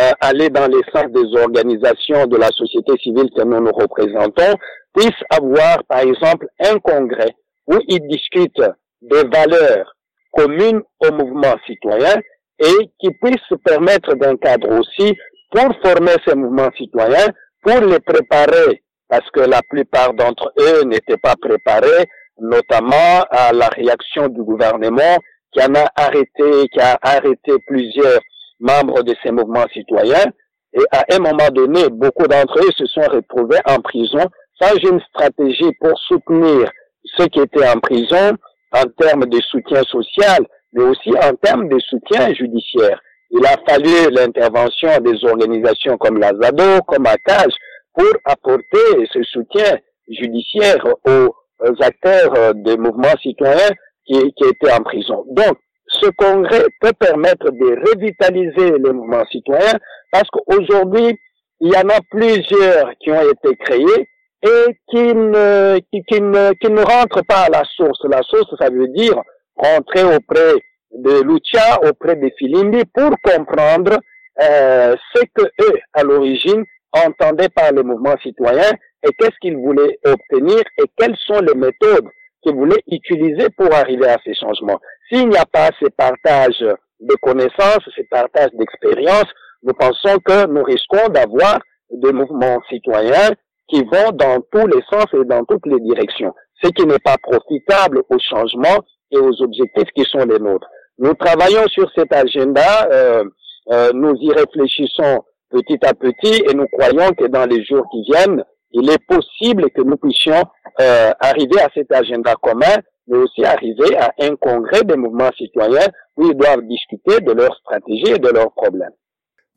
euh, 0.00 0.10
aller 0.20 0.50
dans 0.50 0.66
les 0.66 0.82
sens 0.92 1.06
des 1.10 1.40
organisations 1.40 2.26
de 2.26 2.36
la 2.36 2.48
société 2.48 2.92
civile 3.02 3.30
que 3.36 3.42
nous 3.42 3.60
nous 3.60 3.72
représentons, 3.72 4.54
puissent 4.94 5.24
avoir, 5.30 5.82
par 5.84 6.00
exemple, 6.00 6.46
un 6.60 6.78
congrès 6.78 7.34
où 7.66 7.78
ils 7.88 8.06
discutent 8.08 8.62
des 9.02 9.24
valeurs 9.24 9.94
communes 10.32 10.82
au 11.00 11.12
mouvement 11.12 11.54
citoyen 11.66 12.20
et 12.58 12.90
qui 12.98 13.10
puissent 13.22 13.58
permettre 13.64 14.14
d'un 14.14 14.36
cadre 14.36 14.78
aussi 14.78 15.14
pour 15.50 15.68
former 15.82 16.14
ces 16.26 16.34
mouvements 16.34 16.70
citoyens, 16.76 17.28
pour 17.62 17.80
les 17.80 18.00
préparer, 18.00 18.82
parce 19.08 19.28
que 19.30 19.40
la 19.40 19.60
plupart 19.68 20.14
d'entre 20.14 20.52
eux 20.58 20.82
n'étaient 20.84 21.16
pas 21.16 21.34
préparés, 21.40 22.06
notamment 22.38 23.24
à 23.30 23.52
la 23.52 23.68
réaction 23.68 24.28
du 24.28 24.42
gouvernement 24.42 25.16
qui 25.52 25.60
en 25.62 25.74
a 25.74 25.86
arrêté, 25.96 26.68
qui 26.72 26.80
a 26.80 26.98
arrêté 27.02 27.52
plusieurs 27.66 28.20
membres 28.60 29.02
de 29.02 29.14
ces 29.22 29.30
mouvements 29.30 29.66
citoyens. 29.72 30.26
Et 30.74 30.84
à 30.92 31.04
un 31.14 31.18
moment 31.18 31.48
donné, 31.50 31.88
beaucoup 31.90 32.26
d'entre 32.26 32.58
eux 32.58 32.70
se 32.76 32.86
sont 32.86 33.08
retrouvés 33.08 33.60
en 33.66 33.80
prison 33.80 34.26
sans 34.60 34.74
une 34.76 35.00
stratégie 35.00 35.72
pour 35.80 35.98
soutenir 36.00 36.70
ceux 37.16 37.26
qui 37.26 37.40
étaient 37.40 37.68
en 37.68 37.78
prison 37.78 38.36
en 38.72 38.82
termes 38.98 39.26
de 39.26 39.40
soutien 39.40 39.82
social, 39.84 40.44
mais 40.72 40.82
aussi 40.82 41.10
en 41.22 41.34
termes 41.36 41.68
de 41.68 41.78
soutien 41.78 42.32
judiciaire. 42.34 43.00
Il 43.30 43.44
a 43.44 43.56
fallu 43.68 44.10
l'intervention 44.12 44.90
des 45.00 45.24
organisations 45.24 45.96
comme 45.98 46.18
la 46.18 46.30
ZADO, 46.40 46.82
comme 46.86 47.06
ACAJ, 47.06 47.52
pour 47.94 48.12
apporter 48.24 49.06
ce 49.12 49.22
soutien 49.24 49.78
judiciaire 50.08 50.84
aux, 51.04 51.34
acteurs 51.80 52.54
des 52.54 52.76
mouvements 52.76 53.16
citoyens 53.22 53.70
qui, 54.06 54.16
étaient 54.16 54.72
en 54.72 54.82
prison. 54.82 55.24
Donc, 55.28 55.56
ce 55.86 56.08
congrès 56.10 56.64
peut 56.80 56.92
permettre 56.98 57.50
de 57.50 57.90
revitaliser 57.90 58.78
les 58.78 58.92
mouvements 58.92 59.24
citoyens 59.30 59.78
parce 60.12 60.28
qu'aujourd'hui, 60.30 61.18
il 61.60 61.72
y 61.72 61.76
en 61.76 61.88
a 61.88 61.98
plusieurs 62.10 62.92
qui 63.00 63.10
ont 63.10 63.22
été 63.22 63.56
créés 63.56 64.08
et 64.42 64.76
qui 64.88 65.14
ne, 65.14 65.78
qui, 65.90 66.02
qui, 66.04 66.20
ne, 66.20 66.52
qui 66.60 66.70
ne 66.70 66.82
rentrent 66.82 67.24
pas 67.26 67.46
à 67.46 67.48
la 67.48 67.64
source. 67.64 68.04
La 68.04 68.22
source, 68.22 68.54
ça 68.58 68.68
veut 68.68 68.88
dire 68.88 69.18
rentrer 69.56 70.04
auprès 70.04 70.52
de 70.92 71.22
Lucia 71.22 71.80
auprès 71.88 72.16
de 72.16 72.30
Filimbi 72.38 72.82
pour 72.94 73.10
comprendre 73.22 73.98
euh, 74.40 74.94
ce 75.14 75.22
que 75.34 75.44
eux, 75.62 75.78
à 75.92 76.02
l'origine, 76.02 76.64
entendaient 76.92 77.48
par 77.48 77.72
le 77.72 77.82
mouvement 77.82 78.16
citoyen 78.22 78.70
et 79.02 79.12
qu'est-ce 79.18 79.38
qu'ils 79.40 79.56
voulaient 79.56 79.98
obtenir 80.04 80.60
et 80.78 80.84
quelles 80.96 81.16
sont 81.16 81.40
les 81.40 81.54
méthodes 81.54 82.08
qu'ils 82.42 82.54
voulaient 82.54 82.82
utiliser 82.90 83.48
pour 83.56 83.72
arriver 83.74 84.08
à 84.08 84.18
ces 84.24 84.34
changements. 84.34 84.80
S'il 85.10 85.28
n'y 85.28 85.36
a 85.36 85.46
pas 85.46 85.70
ces 85.80 85.90
partages 85.90 86.64
de 87.00 87.14
connaissances, 87.20 87.88
ces 87.94 88.04
partages 88.04 88.52
d'expériences, 88.52 89.30
nous 89.62 89.74
pensons 89.74 90.18
que 90.24 90.46
nous 90.46 90.62
risquons 90.62 91.08
d'avoir 91.08 91.58
des 91.90 92.12
mouvements 92.12 92.60
citoyens 92.68 93.30
qui 93.68 93.82
vont 93.82 94.10
dans 94.12 94.40
tous 94.52 94.66
les 94.66 94.82
sens 94.90 95.06
et 95.12 95.24
dans 95.24 95.44
toutes 95.44 95.66
les 95.66 95.80
directions, 95.80 96.32
ce 96.62 96.68
qui 96.68 96.86
n'est 96.86 97.00
pas 97.00 97.16
profitable 97.20 98.02
au 98.08 98.18
changement 98.18 98.78
et 99.10 99.18
aux 99.18 99.42
objectifs 99.42 99.90
qui 99.94 100.04
sont 100.04 100.24
les 100.24 100.38
nôtres. 100.38 100.68
Nous 100.98 101.14
travaillons 101.14 101.66
sur 101.68 101.90
cet 101.94 102.12
agenda, 102.12 102.88
euh, 102.90 103.24
euh, 103.72 103.90
nous 103.94 104.14
y 104.20 104.32
réfléchissons 104.32 105.22
petit 105.50 105.78
à 105.84 105.94
petit 105.94 106.42
et 106.48 106.54
nous 106.54 106.66
croyons 106.68 107.12
que 107.12 107.26
dans 107.26 107.46
les 107.46 107.64
jours 107.64 107.86
qui 107.90 108.02
viennent, 108.10 108.42
il 108.72 108.90
est 108.90 109.04
possible 109.06 109.70
que 109.70 109.82
nous 109.82 109.96
puissions 109.96 110.42
euh, 110.80 111.10
arriver 111.20 111.60
à 111.60 111.68
cet 111.74 111.92
agenda 111.92 112.34
commun, 112.42 112.76
mais 113.06 113.18
aussi 113.18 113.44
arriver 113.44 113.96
à 113.96 114.12
un 114.20 114.36
congrès 114.36 114.82
des 114.82 114.96
mouvements 114.96 115.30
citoyens 115.36 115.86
où 116.16 116.28
ils 116.28 116.36
doivent 116.36 116.66
discuter 116.66 117.20
de 117.20 117.32
leurs 117.32 117.56
stratégies 117.56 118.12
et 118.12 118.18
de 118.18 118.28
leurs 118.28 118.52
problèmes. 118.52 118.92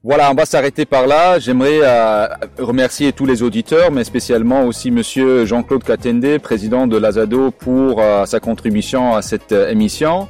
Voilà, 0.01 0.31
on 0.31 0.33
va 0.33 0.45
s'arrêter 0.45 0.85
par 0.85 1.07
là. 1.07 1.39
J'aimerais 1.39 1.81
euh, 1.83 2.25
remercier 2.57 3.11
tous 3.11 3.25
les 3.25 3.43
auditeurs, 3.43 3.91
mais 3.91 4.05
spécialement 4.05 4.63
aussi 4.63 4.91
Monsieur 4.91 5.45
Jean-Claude 5.45 5.83
Katende, 5.83 6.37
président 6.37 6.87
de 6.87 6.95
l'Azado, 6.95 7.51
pour 7.51 7.99
euh, 7.99 8.25
sa 8.25 8.39
contribution 8.39 9.13
à 9.13 9.21
cette 9.21 9.51
euh, 9.51 9.69
émission. 9.69 10.29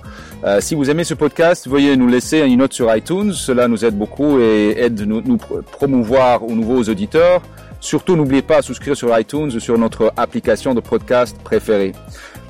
si 0.59 0.73
vous 0.73 0.89
aimez 0.89 1.03
ce 1.03 1.13
podcast, 1.13 1.67
veuillez 1.67 1.95
nous 1.97 2.07
laisser 2.07 2.39
une 2.39 2.57
note 2.57 2.73
sur 2.73 2.95
iTunes. 2.95 3.31
Cela 3.31 3.67
nous 3.67 3.85
aide 3.85 3.95
beaucoup 3.95 4.39
et 4.39 4.73
aide 4.75 5.01
nous, 5.01 5.21
nous 5.21 5.37
promouvoir 5.37 6.43
aux 6.43 6.55
nouveaux 6.55 6.81
auditeurs. 6.85 7.43
Surtout, 7.79 8.15
n'oubliez 8.15 8.41
pas 8.41 8.57
à 8.57 8.61
souscrire 8.63 8.97
sur 8.97 9.15
iTunes 9.19 9.59
sur 9.59 9.77
notre 9.77 10.11
application 10.17 10.73
de 10.73 10.79
podcast 10.79 11.37
préférée. 11.43 11.91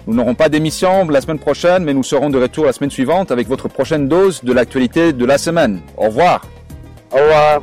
Nous 0.07 0.13
n'aurons 0.13 0.35
pas 0.35 0.47
d'émission 0.47 1.05
la 1.09 1.19
semaine 1.19 1.39
prochaine, 1.39 1.83
mais 1.83 1.93
nous 1.93 2.03
serons 2.03 2.29
de 2.29 2.39
retour 2.39 2.63
la 2.63 2.71
semaine 2.71 2.91
suivante 2.91 3.29
avec 3.29 3.49
votre 3.49 3.67
prochaine 3.67 4.07
dose 4.07 4.41
de 4.41 4.53
l'actualité 4.53 5.11
de 5.11 5.25
la 5.25 5.37
semaine. 5.37 5.81
Au 5.97 6.05
revoir. 6.05 6.45
Au 7.11 7.17
revoir. 7.17 7.61